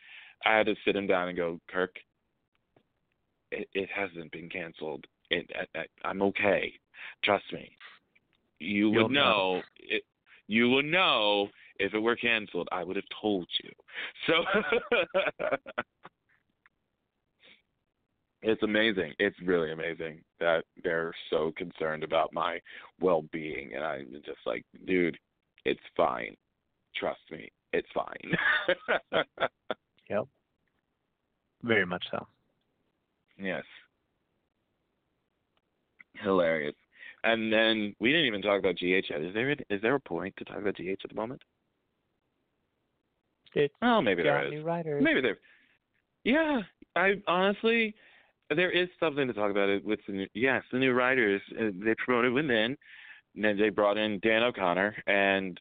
[0.45, 1.95] I had to sit him down and go, Kirk,
[3.51, 5.05] it, it hasn't been canceled.
[5.29, 6.73] It, I, I'm okay.
[7.23, 7.71] Trust me.
[8.59, 9.61] You You'll would know.
[9.79, 10.03] It,
[10.47, 11.47] you would know
[11.83, 12.69] if it were canceled.
[12.71, 13.69] I would have told you.
[14.27, 14.33] So
[18.41, 19.13] it's amazing.
[19.19, 22.59] It's really amazing that they're so concerned about my
[23.01, 25.17] well-being, and I'm just like, dude,
[25.65, 26.35] it's fine.
[26.95, 28.31] Trust me, it's fine.
[30.09, 30.27] Yep.
[31.63, 32.27] Very much so.
[33.39, 33.63] yes.
[36.21, 36.75] Hilarious.
[37.23, 39.21] And then we didn't even talk about GH yet.
[39.21, 41.41] Is there is there a point to talk about GH at the moment?
[43.55, 44.51] It's Well, maybe there is.
[44.51, 45.03] new writers.
[45.03, 45.37] Maybe there.
[46.23, 46.61] Yeah,
[46.95, 47.95] I honestly,
[48.49, 50.27] there is something to talk about it with the new.
[50.33, 51.41] Yes, the new writers.
[51.59, 52.77] uh, They promoted women.
[53.35, 55.59] And then they brought in Dan O'Connor, and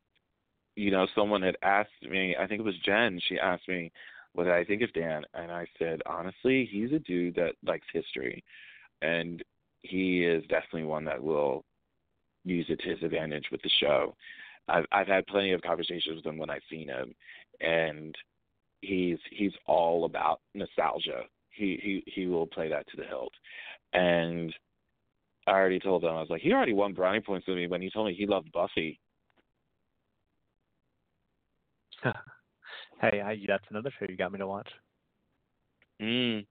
[0.77, 2.37] you know, someone had asked me.
[2.39, 3.19] I think it was Jen.
[3.29, 3.91] She asked me
[4.35, 8.45] what I think of Dan, and I said honestly, he's a dude that likes history,
[9.01, 9.43] and
[9.81, 11.65] he is definitely one that will
[12.45, 14.15] use it to his advantage with the show.
[14.69, 17.15] I've I've had plenty of conversations with him when I've seen him,
[17.61, 18.15] and
[18.81, 21.23] he's he's all about nostalgia.
[21.51, 23.33] He he he will play that to the hilt,
[23.93, 24.55] and
[25.47, 27.83] I already told him I was like he already won brownie points with me when
[27.83, 28.99] he told me he loved Buffy.
[33.01, 34.69] hey, I, that's another show you got me to watch.
[36.01, 36.47] Mm.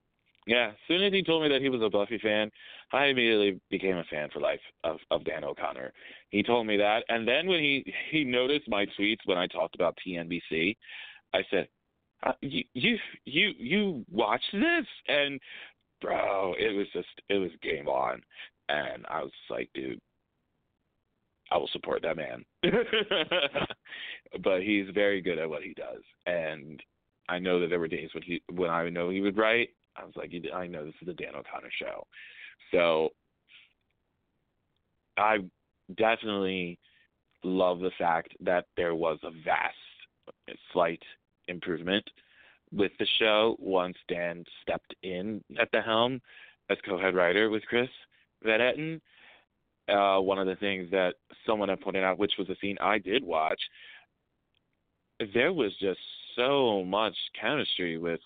[0.47, 2.49] Yeah, as soon as he told me that he was a Buffy fan,
[2.93, 5.93] I immediately became a fan for life of of Dan O'Connor.
[6.29, 9.75] He told me that, and then when he he noticed my tweets when I talked
[9.75, 10.75] about TNBC,
[11.33, 11.67] I said,
[12.23, 15.39] uh, "You you you you watch this?" And
[16.01, 18.21] bro, it was just it was game on,
[18.69, 19.99] and I was like, dude,
[21.51, 22.43] I will support that man.
[24.43, 26.81] but he's very good at what he does, and
[27.29, 29.69] I know that there were days when he when I know he would write.
[29.95, 32.07] I was like, I know this is the Dan O'Connor show,
[32.71, 33.09] so
[35.17, 35.37] I
[35.97, 36.79] definitely
[37.43, 41.01] love the fact that there was a vast, slight
[41.47, 42.07] improvement
[42.71, 46.21] with the show once Dan stepped in at the helm
[46.69, 47.89] as co-head writer with Chris
[48.43, 49.01] Van Etten.
[49.89, 52.97] Uh, one of the things that someone had pointed out, which was a scene I
[52.97, 53.59] did watch,
[55.33, 55.99] there was just
[56.35, 58.21] so much chemistry with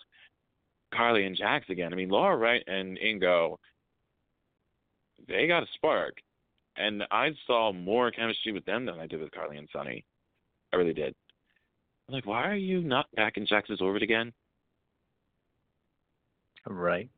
[0.94, 1.92] Carly and Jax again.
[1.92, 3.58] I mean, Laura Wright and Ingo,
[5.28, 6.16] they got a spark.
[6.78, 10.04] And I saw more chemistry with them than I did with Carly and Sonny.
[10.74, 11.16] I really did.
[12.08, 14.34] I'm like, why are you not back in Jax's orbit again?
[16.68, 17.10] Right.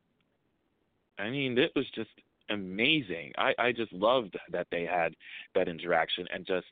[1.18, 2.10] I mean, it was just
[2.50, 3.32] amazing.
[3.38, 5.16] I, I just loved that they had
[5.56, 6.68] that interaction and just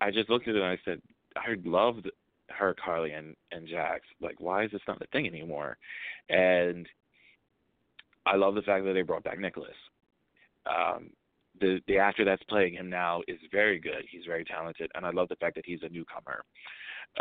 [0.00, 1.00] I just looked at it and I said,
[1.36, 2.10] I loved
[2.48, 4.02] her, Carly and, and Jax.
[4.20, 5.76] Like, why is this not the thing anymore?
[6.28, 6.86] And
[8.26, 9.74] I love the fact that they brought back Nicholas.
[10.66, 11.10] Um,
[11.60, 14.04] the the actor that's playing him now is very good.
[14.10, 16.44] He's very talented, and I love the fact that he's a newcomer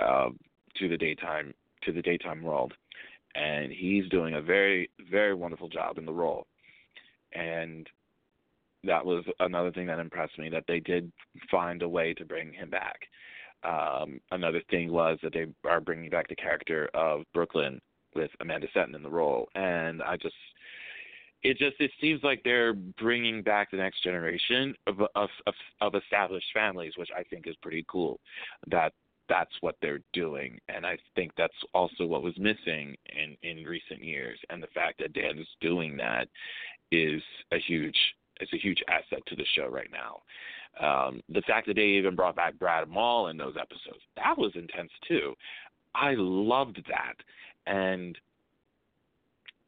[0.02, 0.38] um,
[0.78, 2.74] to the daytime to the daytime world,
[3.36, 6.48] and he's doing a very very wonderful job in the role.
[7.34, 7.88] And
[8.84, 11.12] that was another thing that impressed me that they did
[11.52, 13.00] find a way to bring him back.
[13.64, 17.82] Um, another thing was that they are bringing back the character of Brooklyn
[18.16, 20.36] with Amanda Setton in the role, and I just
[21.44, 25.96] it just it seems like they're bringing back the next generation of of of, of
[25.96, 28.20] established families, which I think is pretty cool.
[28.68, 28.94] That
[29.30, 34.04] that's what they're doing, and I think that's also what was missing in in recent
[34.04, 34.40] years.
[34.50, 36.28] And the fact that Dan is doing that
[36.92, 37.22] is
[37.52, 37.98] a huge
[38.42, 40.22] is a huge asset to the show right now.
[40.80, 44.52] Um, the fact that they even brought back Brad Maule in those episodes that was
[44.56, 45.36] intense too.
[45.96, 47.16] I loved that,
[47.66, 48.18] and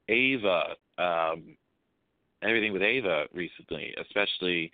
[0.10, 1.56] Ava, um,
[2.42, 4.72] everything with Ava recently, especially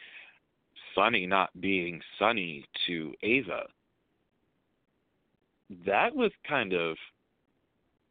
[0.96, 3.64] Sonny not being Sonny to Ava
[5.86, 6.98] that was kind of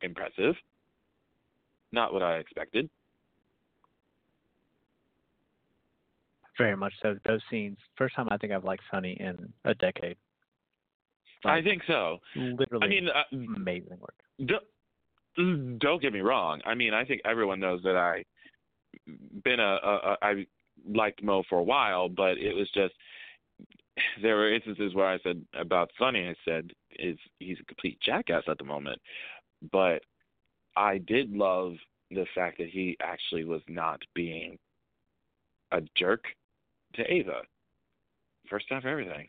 [0.02, 0.54] impressive.
[1.92, 2.88] Not what I expected.
[6.58, 7.16] Very much so.
[7.26, 10.16] Those scenes, first time I think I've liked Sonny in a decade.
[11.44, 12.18] Like, I think so.
[12.34, 14.14] Literally, I mean, uh, amazing work.
[14.46, 16.60] Don't, don't get me wrong.
[16.64, 18.24] I mean, I think everyone knows that I
[19.44, 20.46] been a, a, a I
[20.88, 22.94] liked Mo for a while, but it was just
[24.22, 28.44] there were instances where I said about Sonny, I said is he's a complete jackass
[28.48, 29.00] at the moment,
[29.72, 30.02] but
[30.76, 31.74] I did love
[32.10, 34.58] the fact that he actually was not being
[35.72, 36.24] a jerk
[36.94, 37.42] to Ava.
[38.48, 39.28] First time for everything.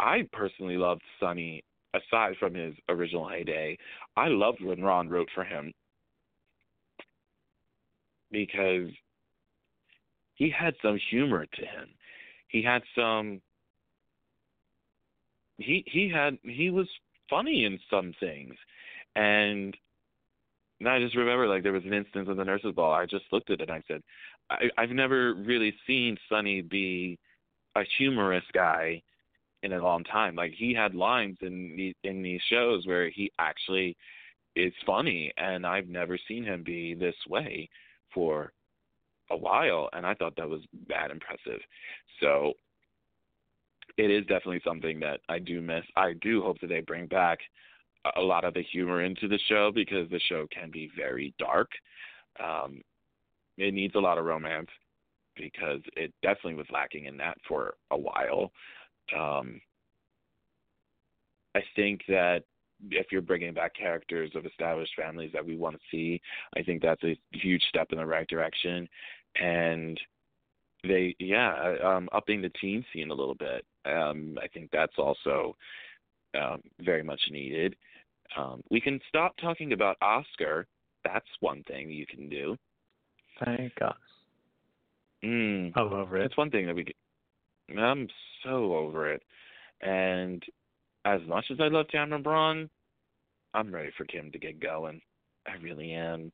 [0.00, 1.62] I personally loved Sonny
[1.94, 3.76] aside from his original heyday.
[4.16, 5.72] I loved when Ron wrote for him
[8.30, 8.90] because
[10.34, 11.88] he had some humor to him.
[12.48, 13.40] He had some
[15.58, 16.88] he he had he was
[17.28, 18.54] funny in some things,
[19.16, 19.76] and
[20.80, 22.92] and I just remember like there was an instance in the nurses' ball.
[22.92, 24.02] I just looked at it and I said,
[24.48, 27.18] I, I've never really seen Sonny be
[27.74, 29.02] a humorous guy
[29.64, 30.36] in a long time.
[30.36, 33.96] Like he had lines in the, in these shows where he actually
[34.54, 37.68] is funny, and I've never seen him be this way
[38.12, 38.52] for
[39.30, 41.60] a while, and I thought that was bad impressive.
[42.20, 42.54] So
[43.96, 45.84] it is definitely something that I do miss.
[45.96, 47.38] I do hope that they bring back
[48.16, 51.68] a lot of the humor into the show because the show can be very dark.
[52.42, 52.80] Um,
[53.56, 54.68] it needs a lot of romance
[55.36, 58.52] because it definitely was lacking in that for a while.
[59.16, 59.60] Um,
[61.54, 62.44] I think that
[62.90, 66.20] if you're bringing back characters of established families that we want to see,
[66.56, 68.88] I think that's a huge step in the right direction.
[69.40, 70.00] And
[70.84, 73.64] they, yeah, um, upping the teen scene a little bit.
[73.84, 75.56] Um, I think that's also
[76.40, 77.74] um, very much needed.
[78.36, 80.66] Um, we can stop talking about Oscar.
[81.04, 82.56] That's one thing you can do.
[83.44, 83.94] Thank God.
[85.24, 86.26] Mm, I'm over it.
[86.26, 86.84] It's one thing that we.
[86.84, 88.08] Can, I'm
[88.44, 89.22] so over it,
[89.80, 90.42] and
[91.14, 92.68] as much as I love Tamara Braun,
[93.54, 95.00] I'm ready for Kim to get going.
[95.46, 96.30] I really am.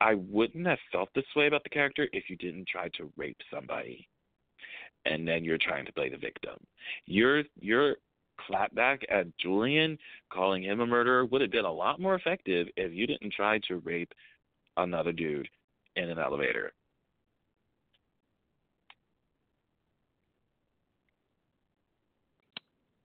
[0.00, 3.36] I wouldn't have felt this way about the character if you didn't try to rape
[3.52, 4.08] somebody
[5.04, 6.56] and then you're trying to play the victim.
[7.06, 7.96] Your your
[8.48, 9.96] clapback at Julian
[10.32, 13.60] calling him a murderer would have been a lot more effective if you didn't try
[13.68, 14.12] to rape
[14.76, 15.48] another dude
[15.96, 16.72] in an elevator.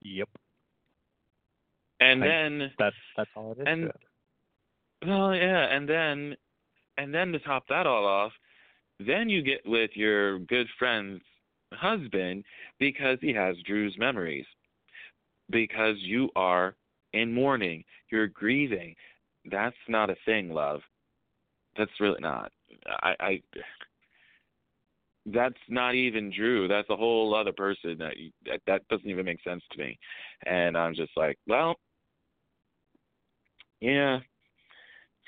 [0.02, 0.28] Yep.
[2.00, 3.64] And I, then that's that's all it is.
[3.66, 3.92] and
[5.06, 6.36] well, yeah, and then
[6.98, 8.32] and then to top that all off,
[8.98, 11.22] then you get with your good friend's
[11.72, 12.44] husband
[12.78, 14.46] because he has Drew's memories.
[15.50, 16.74] Because you are
[17.12, 18.94] in mourning, you're grieving.
[19.50, 20.80] That's not a thing, love.
[21.76, 22.52] That's really not.
[22.86, 23.42] I, I
[25.26, 26.68] that's not even Drew.
[26.68, 29.98] That's a whole other person that, you, that that doesn't even make sense to me.
[30.46, 31.76] And I'm just like, well,
[33.80, 34.18] yeah,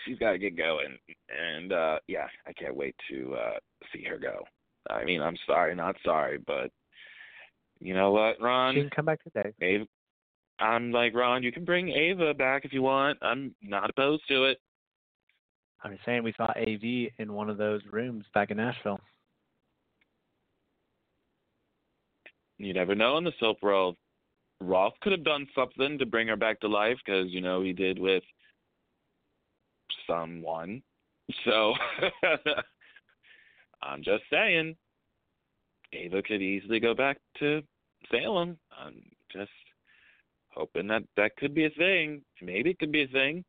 [0.04, 0.98] she's got to get going.
[1.28, 3.58] And uh yeah, I can't wait to uh
[3.92, 4.44] see her go.
[4.90, 6.70] I mean, I'm sorry, not sorry, but
[7.80, 8.74] you know what, Ron?
[8.74, 9.52] She can come back today.
[9.60, 9.86] Ava,
[10.58, 11.42] I'm like Ron.
[11.42, 13.18] You can bring Ava back if you want.
[13.22, 14.58] I'm not opposed to it.
[15.82, 19.00] I'm just saying we saw Ava in one of those rooms back in Nashville.
[22.62, 23.96] You never know in the soap world.
[24.60, 27.72] Rolf could have done something to bring her back to life because you know he
[27.72, 28.22] did with
[30.08, 30.80] someone.
[31.44, 31.74] So
[33.82, 34.76] I'm just saying,
[35.92, 37.62] Ava could easily go back to
[38.12, 38.56] Salem.
[38.78, 39.02] I'm
[39.32, 39.50] just
[40.50, 42.22] hoping that that could be a thing.
[42.40, 43.44] Maybe it could be a thing.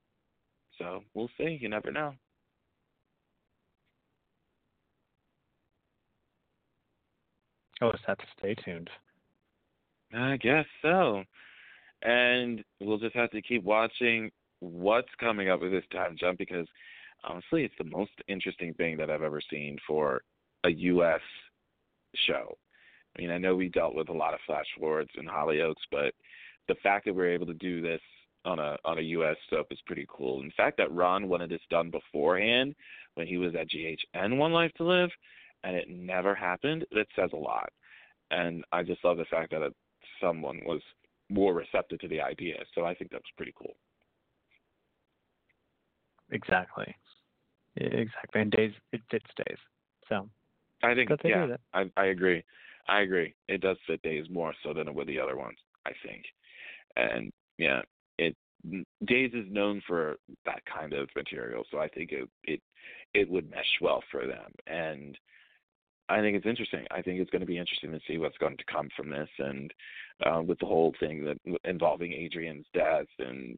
[0.79, 1.59] So we'll see.
[1.61, 2.15] You never know.
[7.79, 8.89] Oh, just have to stay tuned.
[10.13, 11.23] I guess so.
[12.03, 16.67] And we'll just have to keep watching what's coming up with this time jump because
[17.23, 20.21] honestly, it's the most interesting thing that I've ever seen for
[20.65, 21.21] a U.S.
[22.27, 22.57] show.
[23.17, 26.13] I mean, I know we dealt with a lot of flash forwards in Hollyoaks, but
[26.67, 28.01] the fact that we're able to do this
[28.45, 30.41] on a on a US soap is pretty cool.
[30.41, 32.75] In fact that Ron wanted this done beforehand
[33.15, 35.09] when he was at GHN One Life to Live
[35.63, 37.71] and it never happened, that says a lot.
[38.31, 39.73] And I just love the fact that it,
[40.23, 40.81] someone was
[41.29, 42.55] more receptive to the idea.
[42.75, 43.75] So I think that was pretty cool.
[46.31, 46.95] Exactly.
[47.75, 48.41] Exactly.
[48.41, 49.57] And days it fits days.
[50.07, 50.29] So
[50.83, 51.59] I think Good to hear yeah, that.
[51.73, 52.43] I I agree.
[52.87, 53.33] I agree.
[53.47, 56.23] It does fit days more so than it would the other ones, I think.
[56.95, 57.81] And yeah,
[58.17, 58.35] it
[59.05, 62.61] Days is known for that kind of material, so I think it it
[63.13, 64.51] it would mesh well for them.
[64.67, 65.17] And
[66.09, 66.85] I think it's interesting.
[66.91, 69.29] I think it's going to be interesting to see what's going to come from this,
[69.39, 69.73] and
[70.25, 73.57] uh, with the whole thing that involving Adrienne's death and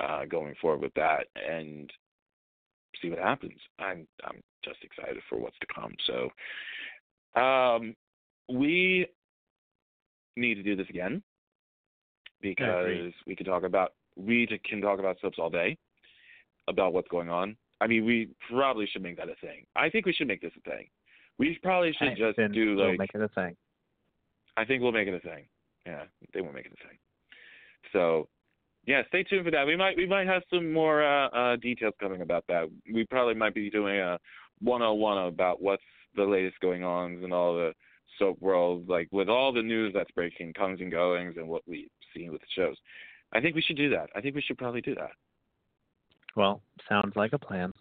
[0.00, 1.90] uh, going forward with that, and
[3.00, 3.58] see what happens.
[3.78, 5.94] I'm I'm just excited for what's to come.
[6.06, 7.94] So, um,
[8.48, 9.06] we
[10.36, 11.22] need to do this again
[12.42, 15.76] because we can talk about we can talk about soaps all day
[16.68, 17.56] about what's going on.
[17.80, 19.64] I mean, we probably should make that a thing.
[19.76, 20.86] I think we should make this a thing.
[21.38, 23.56] We probably should just do we'll make it a thing.
[24.56, 25.44] I think we'll make it a thing.
[25.84, 26.98] Yeah, they won't make it a thing.
[27.92, 28.28] So,
[28.86, 29.66] yeah, stay tuned for that.
[29.66, 32.68] We might we might have some more uh, uh, details coming about that.
[32.92, 34.18] We probably might be doing a
[34.60, 35.82] 101 about what's
[36.14, 37.72] the latest going on in all the
[38.18, 41.88] soap world, like with all the news that's breaking, comings and goings, and what we've
[42.14, 42.76] seen with the shows.
[43.32, 44.08] I think we should do that.
[44.16, 45.10] I think we should probably do that.
[46.36, 47.72] Well, sounds like a plan.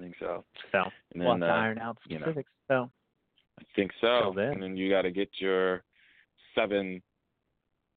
[0.00, 0.44] I think so.
[0.72, 2.24] So And then, uh, iron out you know.
[2.24, 2.50] specifics.
[2.68, 2.90] So
[3.58, 4.32] I think so.
[4.34, 4.52] Then.
[4.54, 5.82] And then you got to get your
[6.54, 7.02] seven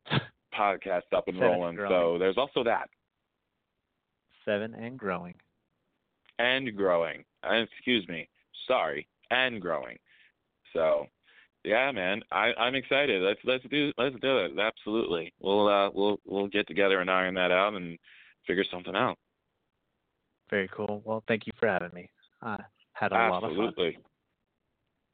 [0.54, 1.76] podcasts up and Seven rolling.
[1.76, 1.92] growing.
[1.92, 2.90] So there's also that.
[4.46, 5.36] seven and growing.
[6.40, 7.24] and growing.
[7.44, 8.28] And excuse me,
[8.68, 9.98] sorry, and growing.
[10.74, 11.06] So,
[11.64, 13.22] yeah, man, I, I'm excited.
[13.22, 14.52] Let's let's do let's do it.
[14.60, 17.98] Absolutely, we'll uh, we'll we'll get together and iron that out and
[18.48, 19.18] figure something out.
[20.50, 21.02] Very cool.
[21.06, 22.10] Well, thank you for having me.
[22.42, 22.60] I
[22.94, 23.52] had a lot of fun.
[23.52, 23.98] Absolutely.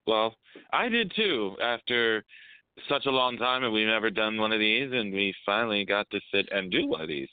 [0.08, 0.36] Well,
[0.74, 1.56] I did too.
[1.62, 2.24] After
[2.88, 6.10] such a long time, and we've never done one of these, and we finally got
[6.12, 7.28] to sit and do one of these.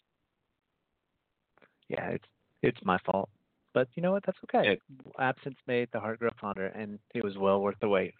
[1.88, 2.24] Yeah, it's
[2.62, 3.30] it's my fault.
[3.72, 4.24] But you know what?
[4.26, 4.72] That's okay.
[4.72, 4.82] It-
[5.18, 8.14] Absence made the heart grow fonder, and it was well worth the wait.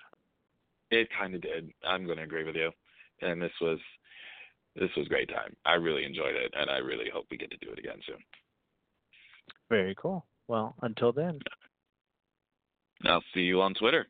[0.90, 1.70] It kind of did.
[1.86, 2.70] I'm going to agree with you.
[3.22, 3.78] And this was
[4.76, 5.56] this was great time.
[5.64, 8.18] I really enjoyed it, and I really hope we get to do it again soon.
[9.68, 10.24] Very cool.
[10.48, 11.40] Well, until then,
[13.04, 14.06] I'll see you on Twitter.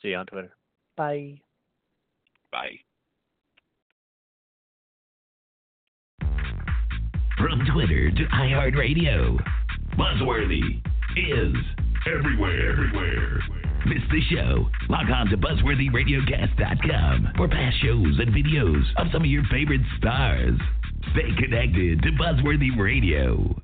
[0.00, 0.54] see you on Twitter.
[0.96, 1.40] Bye.
[2.52, 2.80] Bye.
[7.38, 9.38] From Twitter to iHeartRadio,
[9.98, 10.80] Buzzworthy
[11.16, 11.54] is
[12.06, 12.72] everywhere.
[12.72, 13.40] Everywhere.
[13.86, 14.68] Miss the show?
[14.88, 20.58] Log on to BuzzworthyRadiocast.com for past shows and videos of some of your favorite stars.
[21.12, 23.54] Stay connected to Buzzworthy Radio.